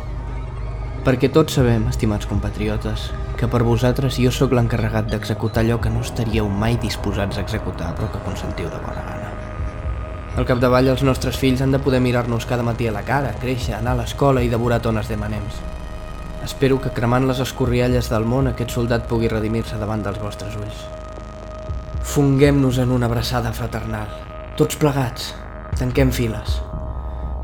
Perquè 1.04 1.28
tots 1.34 1.58
sabem, 1.58 1.88
estimats 1.90 2.30
compatriotes, 2.30 3.10
que 3.36 3.50
per 3.50 3.60
vosaltres 3.66 4.16
jo 4.22 4.30
sóc 4.32 4.54
l'encarregat 4.56 5.10
d'executar 5.10 5.64
allò 5.64 5.76
que 5.82 5.92
no 5.92 6.00
estaríeu 6.06 6.48
mai 6.48 6.78
disposats 6.80 7.36
a 7.36 7.44
executar, 7.44 7.92
però 7.98 8.08
que 8.12 8.22
consentiu 8.24 8.70
de 8.72 8.80
bona 8.80 9.02
gana. 9.02 9.30
Al 10.34 10.46
capdavall, 10.48 10.88
els 10.94 11.04
nostres 11.06 11.36
fills 11.38 11.60
han 11.62 11.74
de 11.74 11.82
poder 11.82 12.00
mirar-nos 12.00 12.46
cada 12.46 12.64
matí 12.66 12.88
a 12.88 12.94
la 12.96 13.04
cara, 13.06 13.36
créixer, 13.42 13.76
anar 13.76 13.98
a 13.98 14.02
l'escola 14.02 14.42
i 14.42 14.50
devorar 14.50 14.80
tones 14.82 15.10
de 15.10 15.18
manems. 15.20 15.60
Espero 16.44 16.76
que 16.76 16.90
cremant 16.92 17.24
les 17.24 17.38
escorrialles 17.40 18.10
del 18.12 18.26
món 18.28 18.50
aquest 18.50 18.74
soldat 18.76 19.06
pugui 19.08 19.30
redimir-se 19.32 19.78
davant 19.80 20.02
dels 20.04 20.20
vostres 20.20 20.52
ulls. 20.60 20.76
Funguem-nos 22.04 22.76
en 22.82 22.90
una 22.92 23.06
abraçada 23.08 23.48
fraternal. 23.56 24.04
Tots 24.60 24.76
plegats, 24.76 25.32
tanquem 25.80 26.12
files. 26.12 26.60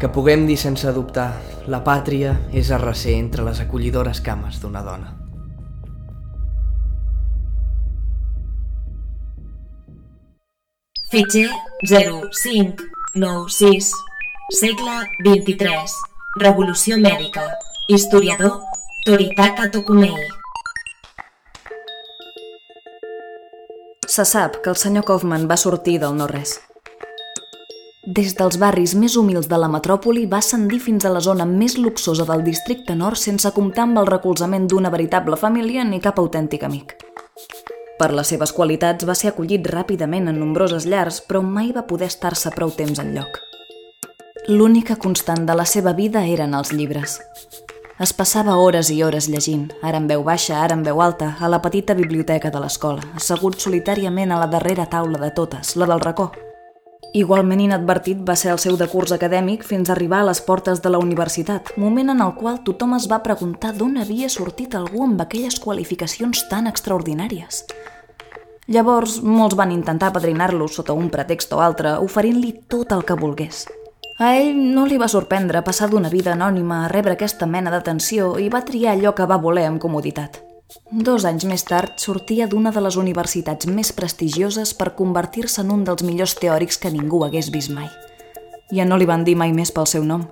Que 0.00 0.08
puguem 0.12 0.46
dir 0.46 0.58
sense 0.60 0.92
dubtar, 0.92 1.32
la 1.66 1.80
pàtria 1.84 2.40
és 2.52 2.70
a 2.70 2.78
recer 2.82 3.14
entre 3.16 3.44
les 3.46 3.60
acollidores 3.64 4.20
cames 4.20 4.60
d'una 4.60 4.82
dona. 4.84 5.16
Fitxer 11.10 11.50
0596 11.88 13.92
Segle 14.60 15.08
23 15.24 15.90
Revolució 16.38 16.96
mèdica 17.00 17.48
Historiador 17.90 18.69
Toritaka 19.00 19.70
Tokumei 19.72 20.12
Se 24.06 24.26
sap 24.28 24.58
que 24.60 24.68
el 24.68 24.76
senyor 24.76 25.06
Kaufman 25.08 25.46
va 25.48 25.56
sortir 25.56 25.94
del 26.02 26.18
no-res. 26.18 26.58
Des 28.04 28.34
dels 28.36 28.58
barris 28.60 28.92
més 28.92 29.16
humils 29.16 29.48
de 29.48 29.56
la 29.56 29.70
metròpoli 29.72 30.26
va 30.28 30.42
ascendir 30.44 30.82
fins 30.84 31.08
a 31.08 31.14
la 31.14 31.24
zona 31.24 31.46
més 31.48 31.78
luxosa 31.78 32.28
del 32.28 32.44
districte 32.44 32.92
nord 32.92 33.16
sense 33.16 33.54
comptar 33.56 33.86
amb 33.88 34.02
el 34.02 34.10
recolzament 34.12 34.68
d'una 34.68 34.92
veritable 34.92 35.40
família 35.40 35.88
ni 35.88 36.02
cap 36.04 36.20
autèntic 36.20 36.68
amic. 36.68 36.92
Per 37.96 38.12
les 38.12 38.34
seves 38.36 38.52
qualitats 38.52 39.08
va 39.08 39.16
ser 39.16 39.32
acollit 39.32 39.64
ràpidament 39.64 40.28
en 40.28 40.44
nombroses 40.44 40.84
llars, 40.84 41.24
però 41.24 41.40
mai 41.40 41.72
va 41.72 41.88
poder 41.88 42.12
estar-se 42.12 42.52
prou 42.52 42.76
temps 42.76 43.00
en 43.00 43.16
lloc. 43.16 43.40
L'única 44.48 45.00
constant 45.00 45.48
de 45.48 45.56
la 45.56 45.64
seva 45.64 45.96
vida 45.96 46.28
eren 46.28 46.52
els 46.52 46.76
llibres. 46.76 47.22
Es 48.00 48.14
passava 48.16 48.54
hores 48.56 48.88
i 48.88 49.02
hores 49.04 49.26
llegint, 49.28 49.66
ara 49.84 49.98
en 50.00 50.06
veu 50.08 50.22
baixa, 50.24 50.54
ara 50.64 50.72
en 50.72 50.80
veu 50.86 51.02
alta, 51.04 51.34
a 51.36 51.48
la 51.52 51.58
petita 51.60 51.92
biblioteca 51.92 52.48
de 52.48 52.60
l'escola, 52.62 53.02
assegut 53.18 53.58
solitàriament 53.60 54.30
a 54.32 54.38
la 54.40 54.46
darrera 54.48 54.86
taula 54.88 55.18
de 55.20 55.28
totes, 55.36 55.74
la 55.76 55.84
del 55.90 56.00
racó. 56.00 56.30
Igualment 57.12 57.60
inadvertit 57.60 58.22
va 58.24 58.38
ser 58.40 58.54
el 58.54 58.60
seu 58.62 58.78
decurs 58.80 59.12
acadèmic 59.12 59.66
fins 59.68 59.90
a 59.90 59.92
arribar 59.92 60.22
a 60.22 60.28
les 60.30 60.40
portes 60.40 60.80
de 60.80 60.92
la 60.94 61.00
universitat, 61.02 61.74
moment 61.76 62.08
en 62.14 62.22
el 62.24 62.32
qual 62.38 62.62
tothom 62.64 62.96
es 62.96 63.04
va 63.10 63.20
preguntar 63.26 63.74
d'on 63.76 63.98
havia 64.00 64.32
sortit 64.32 64.78
algú 64.80 65.04
amb 65.04 65.20
aquelles 65.20 65.60
qualificacions 65.60 66.46
tan 66.48 66.72
extraordinàries. 66.72 67.66
Llavors, 68.72 69.18
molts 69.20 69.60
van 69.60 69.76
intentar 69.76 70.14
padrinar-lo 70.16 70.70
sota 70.72 70.96
un 70.96 71.12
pretext 71.12 71.52
o 71.52 71.60
altre, 71.60 71.98
oferint-li 72.00 72.54
tot 72.64 72.96
el 72.96 73.04
que 73.04 73.20
volgués. 73.20 73.66
A 74.20 74.34
ell 74.36 74.58
no 74.74 74.82
li 74.84 74.98
va 75.00 75.06
sorprendre 75.08 75.62
passar 75.64 75.86
d'una 75.88 76.10
vida 76.12 76.34
anònima 76.34 76.82
a 76.84 76.88
rebre 76.92 77.14
aquesta 77.16 77.46
mena 77.48 77.70
d'atenció 77.72 78.34
i 78.36 78.50
va 78.52 78.60
triar 78.68 78.92
allò 78.92 79.14
que 79.16 79.24
va 79.24 79.38
voler 79.40 79.62
amb 79.64 79.80
comoditat. 79.80 80.36
Dos 80.92 81.24
anys 81.24 81.46
més 81.48 81.64
tard 81.64 81.96
sortia 82.04 82.44
d'una 82.46 82.68
de 82.74 82.82
les 82.84 82.98
universitats 83.00 83.70
més 83.78 83.94
prestigioses 83.96 84.74
per 84.76 84.92
convertir-se 84.98 85.64
en 85.64 85.72
un 85.72 85.86
dels 85.88 86.04
millors 86.04 86.36
teòrics 86.36 86.76
que 86.82 86.92
ningú 86.92 87.22
hagués 87.24 87.48
vist 87.54 87.72
mai. 87.72 87.88
Ja 88.76 88.84
no 88.84 89.00
li 89.00 89.08
van 89.08 89.24
dir 89.24 89.38
mai 89.40 89.56
més 89.56 89.72
pel 89.72 89.88
seu 89.88 90.04
nom. 90.04 90.28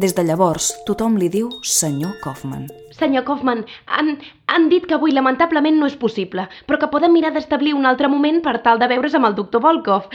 Des 0.00 0.16
de 0.16 0.24
llavors, 0.24 0.72
tothom 0.88 1.20
li 1.20 1.28
diu 1.28 1.52
senyor 1.60 2.16
Kaufman. 2.24 2.70
Senyor 2.90 3.24
Kaufman, 3.24 3.64
han, 3.86 4.18
han 4.50 4.68
dit 4.68 4.86
que 4.86 4.96
avui 4.96 5.12
lamentablement 5.14 5.76
no 5.78 5.86
és 5.86 5.96
possible, 5.98 6.48
però 6.66 6.80
que 6.82 6.90
podem 6.90 7.12
mirar 7.14 7.30
d'establir 7.34 7.74
un 7.78 7.86
altre 7.86 8.10
moment 8.10 8.40
per 8.42 8.56
tal 8.64 8.80
de 8.82 8.88
veure's 8.90 9.14
amb 9.14 9.28
el 9.30 9.36
doctor 9.38 9.62
Volkov. 9.62 10.08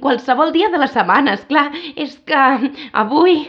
Qualsevol 0.00 0.52
dia 0.54 0.70
de 0.72 0.80
la 0.80 0.88
setmana, 0.88 1.36
és 1.36 1.44
clar. 1.50 1.68
És 1.96 2.16
que 2.26 2.44
avui... 2.92 3.44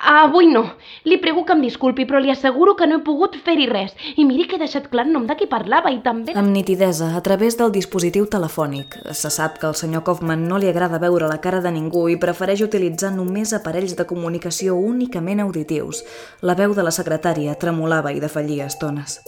Avui 0.00 0.46
no. 0.48 0.62
Li 1.04 1.18
prego 1.20 1.42
que 1.44 1.52
em 1.52 1.60
disculpi, 1.60 2.06
però 2.08 2.20
li 2.22 2.30
asseguro 2.32 2.72
que 2.76 2.86
no 2.88 3.00
he 3.00 3.02
pogut 3.04 3.34
fer-hi 3.44 3.66
res. 3.68 3.92
I 4.16 4.24
miri 4.24 4.46
que 4.48 4.56
he 4.56 4.62
deixat 4.62 4.86
clar 4.88 5.04
el 5.04 5.12
nom 5.12 5.26
de 5.28 5.36
qui 5.36 5.48
parlava 5.50 5.90
i 5.92 5.98
també... 6.04 6.32
Amb 6.38 6.54
nitidesa, 6.54 7.10
a 7.18 7.20
través 7.26 7.58
del 7.58 7.74
dispositiu 7.74 8.24
telefònic. 8.30 8.96
Se 9.12 9.28
sap 9.34 9.58
que 9.60 9.68
al 9.68 9.76
senyor 9.76 10.06
Kaufman 10.06 10.46
no 10.48 10.60
li 10.62 10.70
agrada 10.70 11.02
veure 11.02 11.28
la 11.28 11.40
cara 11.44 11.60
de 11.60 11.72
ningú 11.74 12.06
i 12.08 12.16
prefereix 12.20 12.62
utilitzar 12.64 13.10
només 13.12 13.52
aparells 13.56 13.92
de 13.98 14.06
comunicació 14.08 14.78
únicament 14.78 15.42
auditius. 15.44 16.04
La 16.40 16.56
veu 16.56 16.72
de 16.76 16.86
la 16.86 16.94
secretària 16.94 17.58
tremolava 17.60 18.14
i 18.14 18.19
defallia 18.20 18.68
estones. 18.70 19.20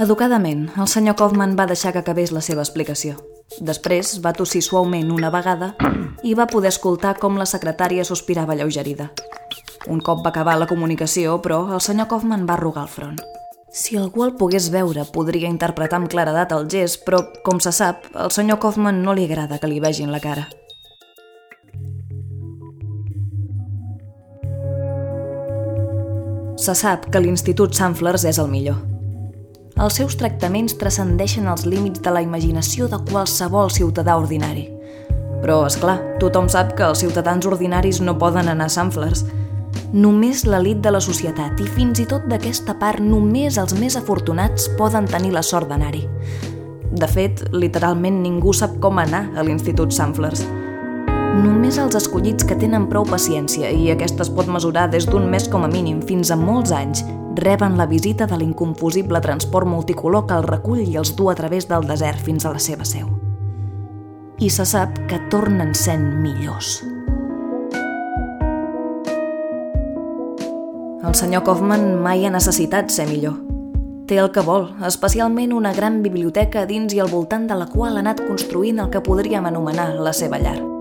Educadament, 0.00 0.70
el 0.80 0.88
senyor 0.88 1.16
Kaufman 1.16 1.56
va 1.58 1.66
deixar 1.68 1.92
que 1.92 2.00
acabés 2.00 2.32
la 2.32 2.40
seva 2.40 2.64
explicació. 2.64 3.18
Després 3.60 4.14
va 4.24 4.32
tossir 4.32 4.62
suaument 4.64 5.10
una 5.12 5.30
vegada 5.30 5.74
i 6.24 6.32
va 6.34 6.48
poder 6.48 6.72
escoltar 6.72 7.18
com 7.20 7.36
la 7.36 7.46
secretària 7.46 8.04
sospirava 8.08 8.56
lleugerida. 8.56 9.10
Un 9.92 10.00
cop 10.00 10.24
va 10.24 10.30
acabar 10.30 10.56
la 10.58 10.70
comunicació, 10.70 11.36
però 11.42 11.66
el 11.74 11.84
senyor 11.84 12.08
Kaufman 12.08 12.48
va 12.48 12.56
arrugar 12.56 12.86
el 12.86 12.92
front. 12.96 13.20
Si 13.72 13.96
algú 13.96 14.24
el 14.24 14.34
pogués 14.36 14.68
veure, 14.72 15.04
podria 15.12 15.48
interpretar 15.48 16.00
amb 16.00 16.10
claredat 16.12 16.52
el 16.52 16.68
gest, 16.68 17.06
però, 17.06 17.22
com 17.44 17.60
se 17.60 17.72
sap, 17.72 18.04
al 18.14 18.30
senyor 18.30 18.60
Kaufman 18.60 19.02
no 19.02 19.14
li 19.16 19.24
agrada 19.28 19.58
que 19.58 19.70
li 19.70 19.80
vegin 19.80 20.12
la 20.12 20.20
cara. 20.20 20.48
Se 26.62 26.76
sap 26.78 27.08
que 27.10 27.18
l'Institut 27.18 27.74
Sanflers 27.74 28.22
és 28.28 28.36
el 28.38 28.46
millor. 28.46 28.76
Els 29.82 29.96
seus 29.98 30.14
tractaments 30.20 30.76
transcendeixen 30.78 31.48
els 31.50 31.64
límits 31.66 32.04
de 32.04 32.12
la 32.14 32.22
imaginació 32.22 32.86
de 32.92 33.00
qualsevol 33.08 33.72
ciutadà 33.74 34.14
ordinari. 34.20 34.68
Però, 35.42 35.56
és 35.66 35.74
clar, 35.82 35.96
tothom 36.22 36.46
sap 36.52 36.76
que 36.78 36.86
els 36.86 37.02
ciutadans 37.02 37.50
ordinaris 37.50 37.98
no 37.98 38.14
poden 38.20 38.52
anar 38.52 38.70
a 38.70 38.74
Sanflers. 38.76 39.24
Només 39.90 40.46
l'elit 40.46 40.78
de 40.86 40.94
la 40.94 41.02
societat 41.02 41.58
i 41.58 41.66
fins 41.66 41.98
i 41.98 42.06
tot 42.06 42.30
d'aquesta 42.30 42.78
part 42.78 43.02
només 43.02 43.58
els 43.58 43.74
més 43.74 43.98
afortunats 43.98 44.70
poden 44.78 45.10
tenir 45.10 45.34
la 45.34 45.42
sort 45.42 45.66
d'anar-hi. 45.72 46.06
De 46.94 47.10
fet, 47.10 47.42
literalment 47.50 48.22
ningú 48.22 48.54
sap 48.54 48.78
com 48.78 49.02
anar 49.02 49.32
a 49.34 49.42
l'Institut 49.42 49.90
Sanflers. 49.90 50.46
Només 51.32 51.78
els 51.80 51.94
escollits 51.96 52.44
que 52.44 52.56
tenen 52.60 52.84
prou 52.90 53.06
paciència, 53.08 53.70
i 53.72 53.86
aquesta 53.88 54.20
es 54.20 54.30
pot 54.36 54.50
mesurar 54.52 54.90
des 54.92 55.06
d'un 55.08 55.24
mes 55.32 55.46
com 55.48 55.62
a 55.64 55.68
mínim 55.72 56.02
fins 56.04 56.28
a 56.28 56.36
molts 56.36 56.74
anys, 56.76 57.00
reben 57.40 57.78
la 57.80 57.86
visita 57.88 58.26
de 58.28 58.36
l'inconfusible 58.36 59.20
transport 59.24 59.66
multicolor 59.66 60.26
que 60.28 60.36
el 60.36 60.44
recull 60.44 60.82
i 60.84 60.98
els 61.00 61.14
du 61.16 61.30
a 61.30 61.34
través 61.34 61.64
del 61.70 61.86
desert 61.88 62.20
fins 62.20 62.44
a 62.44 62.52
la 62.52 62.60
seva 62.60 62.84
seu. 62.84 63.08
I 64.44 64.50
se 64.52 64.66
sap 64.68 64.98
que 65.08 65.22
tornen 65.32 65.72
sent 65.72 66.04
millors. 66.20 66.82
El 71.00 71.16
senyor 71.16 71.46
Kaufman 71.48 71.94
mai 72.04 72.26
ha 72.26 72.34
necessitat 72.34 72.92
ser 72.92 73.08
millor. 73.08 73.40
Té 74.04 74.20
el 74.20 74.28
que 74.34 74.44
vol, 74.44 74.68
especialment 74.84 75.56
una 75.56 75.72
gran 75.72 76.02
biblioteca 76.04 76.66
dins 76.68 76.92
i 76.92 77.00
al 77.00 77.08
voltant 77.08 77.48
de 77.48 77.56
la 77.56 77.70
qual 77.72 77.96
ha 77.96 78.04
anat 78.04 78.20
construint 78.26 78.84
el 78.84 78.92
que 78.92 79.00
podríem 79.00 79.48
anomenar 79.48 79.94
la 79.96 80.12
seva 80.12 80.42
llar. 80.42 80.71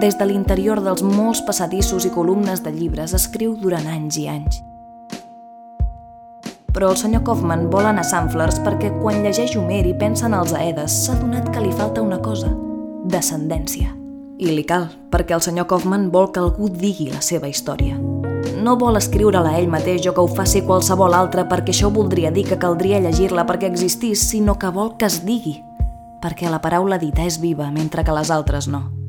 Des 0.00 0.16
de 0.18 0.26
l'interior 0.26 0.80
dels 0.82 1.04
molts 1.06 1.38
passadissos 1.46 2.02
i 2.08 2.10
columnes 2.10 2.64
de 2.64 2.72
llibres 2.74 3.12
escriu 3.14 3.52
durant 3.60 3.84
anys 3.86 4.16
i 4.18 4.24
anys. 4.26 4.56
Però 6.74 6.88
el 6.90 6.98
senyor 6.98 7.22
Kaufman 7.22 7.68
vol 7.70 7.86
anar 7.86 8.02
a 8.02 8.08
Sanflers 8.08 8.58
perquè 8.64 8.90
quan 8.98 9.22
llegeix 9.22 9.54
Homer 9.54 9.84
i 9.86 9.92
pensa 9.94 10.26
en 10.26 10.34
els 10.34 10.50
Aedes 10.58 10.96
s'ha 11.04 11.14
donat 11.20 11.46
que 11.54 11.62
li 11.62 11.70
falta 11.70 12.02
una 12.02 12.18
cosa, 12.18 12.50
descendència. 13.06 13.92
I 14.42 14.50
li 14.50 14.64
cal, 14.66 14.88
perquè 15.14 15.36
el 15.36 15.44
senyor 15.46 15.68
Kaufman 15.70 16.08
vol 16.10 16.32
que 16.34 16.42
algú 16.42 16.72
digui 16.72 17.12
la 17.12 17.22
seva 17.22 17.46
història. 17.46 17.94
No 18.66 18.74
vol 18.80 18.98
escriure-la 18.98 19.54
ell 19.60 19.70
mateix 19.70 20.10
o 20.10 20.16
que 20.16 20.24
ho 20.24 20.26
faci 20.26 20.64
qualsevol 20.66 21.14
altre 21.14 21.46
perquè 21.46 21.70
això 21.70 21.92
voldria 21.94 22.34
dir 22.34 22.48
que 22.50 22.58
caldria 22.58 22.98
llegir-la 22.98 23.46
perquè 23.46 23.70
existís, 23.70 24.26
sinó 24.26 24.58
que 24.58 24.74
vol 24.74 24.96
que 24.98 25.06
es 25.06 25.22
digui, 25.22 25.60
perquè 26.20 26.50
la 26.50 26.58
paraula 26.58 26.98
dita 26.98 27.22
és 27.22 27.38
viva 27.38 27.70
mentre 27.70 28.02
que 28.02 28.18
les 28.18 28.34
altres 28.34 28.66
no. 28.66 29.03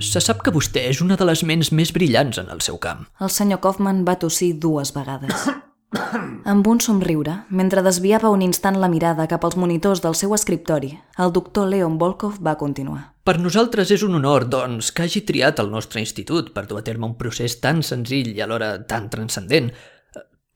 Se 0.00 0.20
sap 0.20 0.42
que 0.44 0.52
vostè 0.52 0.82
és 0.90 1.00
una 1.00 1.16
de 1.16 1.24
les 1.24 1.42
ments 1.46 1.70
més 1.72 1.92
brillants 1.94 2.36
en 2.42 2.50
el 2.52 2.60
seu 2.64 2.76
camp. 2.82 3.06
El 3.22 3.30
senyor 3.32 3.62
Kaufman 3.64 4.02
va 4.04 4.18
tossir 4.20 4.56
dues 4.60 4.92
vegades. 4.92 5.46
Amb 6.52 6.66
un 6.68 6.80
somriure, 6.84 7.38
mentre 7.48 7.84
desviava 7.86 8.30
un 8.34 8.42
instant 8.44 8.76
la 8.82 8.90
mirada 8.92 9.28
cap 9.30 9.44
als 9.46 9.56
monitors 9.56 10.02
del 10.04 10.16
seu 10.18 10.34
escriptori, 10.36 10.92
el 11.22 11.32
doctor 11.32 11.70
Leon 11.70 11.96
Volkov 11.98 12.40
va 12.44 12.56
continuar. 12.60 13.14
Per 13.26 13.38
nosaltres 13.40 13.90
és 13.94 14.04
un 14.06 14.18
honor, 14.18 14.44
doncs, 14.50 14.92
que 14.92 15.06
hagi 15.06 15.24
triat 15.26 15.62
el 15.62 15.70
nostre 15.72 16.02
institut 16.02 16.52
per 16.54 16.66
dur 16.68 16.82
a 16.82 16.84
terme 16.86 17.08
un 17.08 17.16
procés 17.18 17.56
tan 17.62 17.80
senzill 17.86 18.34
i 18.34 18.42
alhora 18.44 18.74
tan 18.86 19.08
transcendent. 19.10 19.72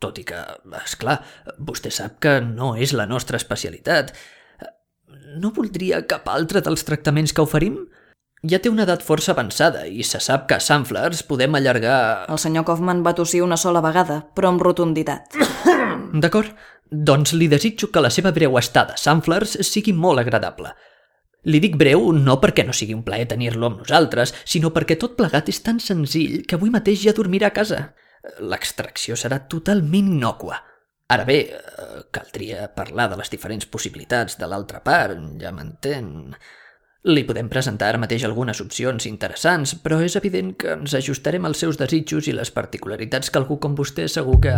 Tot 0.01 0.21
i 0.21 0.27
que, 0.27 0.43
és 0.85 0.99
clar, 1.01 1.21
vostè 1.59 1.93
sap 1.93 2.21
que 2.21 2.39
no 2.45 2.75
és 2.77 2.93
la 2.97 3.09
nostra 3.09 3.41
especialitat. 3.41 4.13
No 5.41 5.51
voldria 5.57 6.05
cap 6.11 6.29
altre 6.29 6.63
dels 6.65 6.85
tractaments 6.85 7.33
que 7.33 7.45
oferim? 7.45 7.81
Ja 8.41 8.57
té 8.57 8.71
una 8.73 8.87
edat 8.87 9.03
força 9.05 9.35
avançada 9.35 9.83
i 9.85 10.01
se 10.07 10.17
sap 10.25 10.47
que 10.49 10.57
a 10.57 10.65
Sanflers 10.65 11.21
podem 11.29 11.59
allargar... 11.59 12.25
El 12.33 12.39
senyor 12.41 12.65
Kaufman 12.65 13.03
va 13.05 13.13
tossir 13.13 13.43
una 13.45 13.59
sola 13.61 13.83
vegada, 13.85 14.23
però 14.33 14.49
amb 14.49 14.63
rotunditat. 14.65 15.37
D'acord, 16.23 16.55
doncs 16.89 17.35
li 17.37 17.51
desitjo 17.53 17.91
que 17.93 18.01
la 18.01 18.09
seva 18.09 18.33
breu 18.33 18.57
estada 18.57 18.97
a 18.97 19.01
Sanflers 19.01 19.59
sigui 19.69 19.93
molt 19.93 20.23
agradable. 20.23 20.73
Li 21.53 21.61
dic 21.61 21.77
breu 21.81 22.09
no 22.17 22.39
perquè 22.41 22.65
no 22.65 22.73
sigui 22.77 22.97
un 22.97 23.05
plaer 23.05 23.27
tenir-lo 23.29 23.69
amb 23.69 23.83
nosaltres, 23.83 24.33
sinó 24.49 24.73
perquè 24.73 24.97
tot 25.01 25.19
plegat 25.21 25.53
és 25.53 25.61
tan 25.67 25.77
senzill 25.81 26.41
que 26.49 26.57
avui 26.57 26.73
mateix 26.73 27.05
ja 27.05 27.15
dormirà 27.17 27.53
a 27.53 27.57
casa. 27.57 27.83
L'extracció 28.41 29.21
serà 29.21 29.43
totalment 29.53 30.09
innòcua. 30.15 30.63
Ara 31.13 31.29
bé, 31.29 31.39
eh, 31.53 32.01
caldria 32.09 32.71
parlar 32.73 33.11
de 33.13 33.21
les 33.21 33.33
diferents 33.33 33.69
possibilitats 33.69 34.41
de 34.41 34.49
l'altra 34.49 34.81
part, 34.81 35.21
ja 35.37 35.53
m'entén... 35.53 36.33
Li 37.09 37.23
podem 37.25 37.47
presentar 37.49 37.87
ara 37.89 37.99
mateix 38.01 38.27
algunes 38.29 38.59
opcions 38.61 39.07
interessants, 39.09 39.73
però 39.81 40.03
és 40.05 40.19
evident 40.21 40.51
que 40.61 40.75
ens 40.75 40.93
ajustarem 40.99 41.47
als 41.49 41.63
seus 41.63 41.79
desitjos 41.81 42.27
i 42.29 42.35
les 42.37 42.51
particularitats 42.53 43.31
que 43.33 43.41
algú 43.41 43.57
com 43.57 43.73
vostè 43.79 44.05
segur 44.05 44.37
que... 44.45 44.53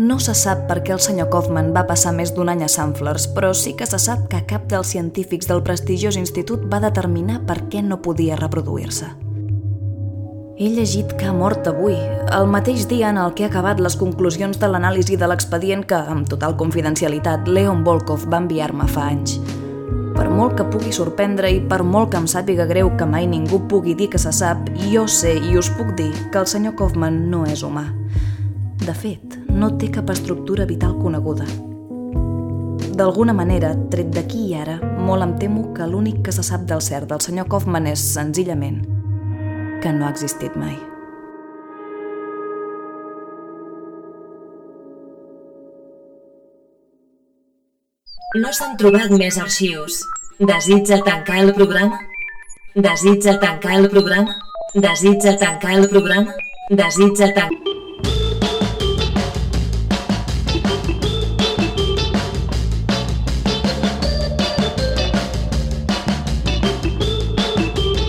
No 0.00 0.16
se 0.20 0.32
sap 0.36 0.62
per 0.70 0.78
què 0.84 0.94
el 0.96 1.02
senyor 1.04 1.28
Kaufman 1.32 1.68
va 1.76 1.84
passar 1.88 2.14
més 2.16 2.32
d'un 2.32 2.48
any 2.48 2.64
a 2.64 2.68
Sanflers, 2.68 3.26
però 3.36 3.52
sí 3.56 3.74
que 3.76 3.88
se 3.88 4.00
sap 4.00 4.24
que 4.32 4.40
cap 4.48 4.64
dels 4.72 4.94
científics 4.94 5.48
del 5.52 5.60
prestigiós 5.64 6.16
institut 6.16 6.64
va 6.72 6.80
determinar 6.80 7.42
per 7.48 7.62
què 7.68 7.84
no 7.84 8.00
podia 8.00 8.40
reproduir-se. 8.40 9.10
He 10.56 10.72
llegit 10.72 11.12
que 11.20 11.28
ha 11.28 11.36
mort 11.36 11.68
avui, 11.68 11.98
el 12.32 12.48
mateix 12.48 12.88
dia 12.88 13.12
en 13.12 13.20
el 13.20 13.36
que 13.36 13.44
ha 13.44 13.52
acabat 13.52 13.84
les 13.84 14.00
conclusions 14.00 14.56
de 14.56 14.72
l'anàlisi 14.72 15.20
de 15.20 15.28
l'expedient 15.28 15.84
que, 15.84 16.00
amb 16.16 16.24
total 16.28 16.56
confidencialitat, 16.56 17.52
Leon 17.52 17.84
Volkov 17.84 18.24
va 18.32 18.40
enviar-me 18.46 18.88
fa 18.88 19.10
anys. 19.12 19.36
Per 20.16 20.30
molt 20.32 20.56
que 20.56 20.64
pugui 20.72 20.94
sorprendre 20.96 21.50
i 21.52 21.60
per 21.60 21.82
molt 21.84 22.10
que 22.12 22.16
em 22.16 22.26
sàpiga 22.30 22.64
greu 22.68 22.88
que 22.96 23.04
mai 23.04 23.28
ningú 23.28 23.60
pugui 23.68 23.92
dir 23.94 24.08
que 24.12 24.20
se 24.20 24.32
sap, 24.32 24.70
jo 24.88 25.04
sé 25.04 25.34
i 25.36 25.58
us 25.60 25.68
puc 25.76 25.92
dir 25.98 26.08
que 26.32 26.40
el 26.40 26.48
senyor 26.48 26.72
Kaufman 26.78 27.26
no 27.30 27.44
és 27.44 27.60
humà. 27.66 27.84
De 28.80 28.96
fet, 28.96 29.36
no 29.52 29.74
té 29.76 29.92
cap 29.92 30.10
estructura 30.16 30.64
vital 30.64 30.96
coneguda. 30.96 31.44
D'alguna 32.96 33.36
manera, 33.36 33.74
tret 33.92 34.08
d'aquí 34.16 34.46
i 34.48 34.56
ara, 34.56 34.80
molt 34.80 35.26
em 35.26 35.36
temo 35.36 35.68
que 35.76 35.84
l'únic 35.84 36.24
que 36.24 36.32
se 36.32 36.44
sap 36.46 36.64
del 36.64 36.80
cert 36.80 37.12
del 37.12 37.20
senyor 37.20 37.52
Kaufman 37.52 37.92
és, 37.92 38.00
senzillament, 38.16 38.86
que 39.82 39.92
no 39.92 40.08
ha 40.08 40.14
existit 40.16 40.56
mai. 40.56 40.95
No 48.36 48.50
s'han 48.52 48.74
trobat 48.76 49.12
més 49.16 49.36
arxius. 49.40 50.02
Desitja 50.48 50.98
tancar 51.06 51.38
el 51.40 51.54
programa? 51.56 52.02
Desitja 52.74 53.38
tancar 53.40 53.78
el 53.78 53.88
programa? 53.88 54.34
Desitja 54.74 55.38
tancar 55.40 55.78
el 55.78 55.88
programa? 55.88 56.34
Desitja 56.68 57.30
tancar... 57.32 57.72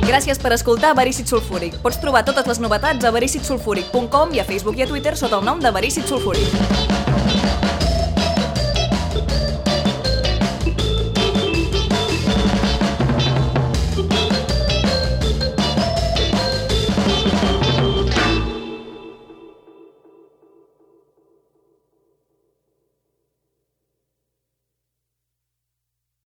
Gràcies 0.07 0.41
per 0.43 0.51
escoltar 0.57 0.91
Verícit 0.97 1.31
Sulfúric. 1.31 1.79
Pots 1.85 2.01
trobar 2.03 2.25
totes 2.27 2.49
les 2.51 2.59
novetats 2.59 3.07
a 3.07 3.13
vericitsulfúric.com 3.15 4.35
i 4.35 4.43
a 4.43 4.47
Facebook 4.49 4.81
i 4.81 4.83
a 4.83 4.91
Twitter 4.91 5.15
sota 5.15 5.39
el 5.39 5.47
nom 5.47 5.63
de 5.63 5.71
Verícit 5.71 6.09
Sulfúric. 6.09 7.16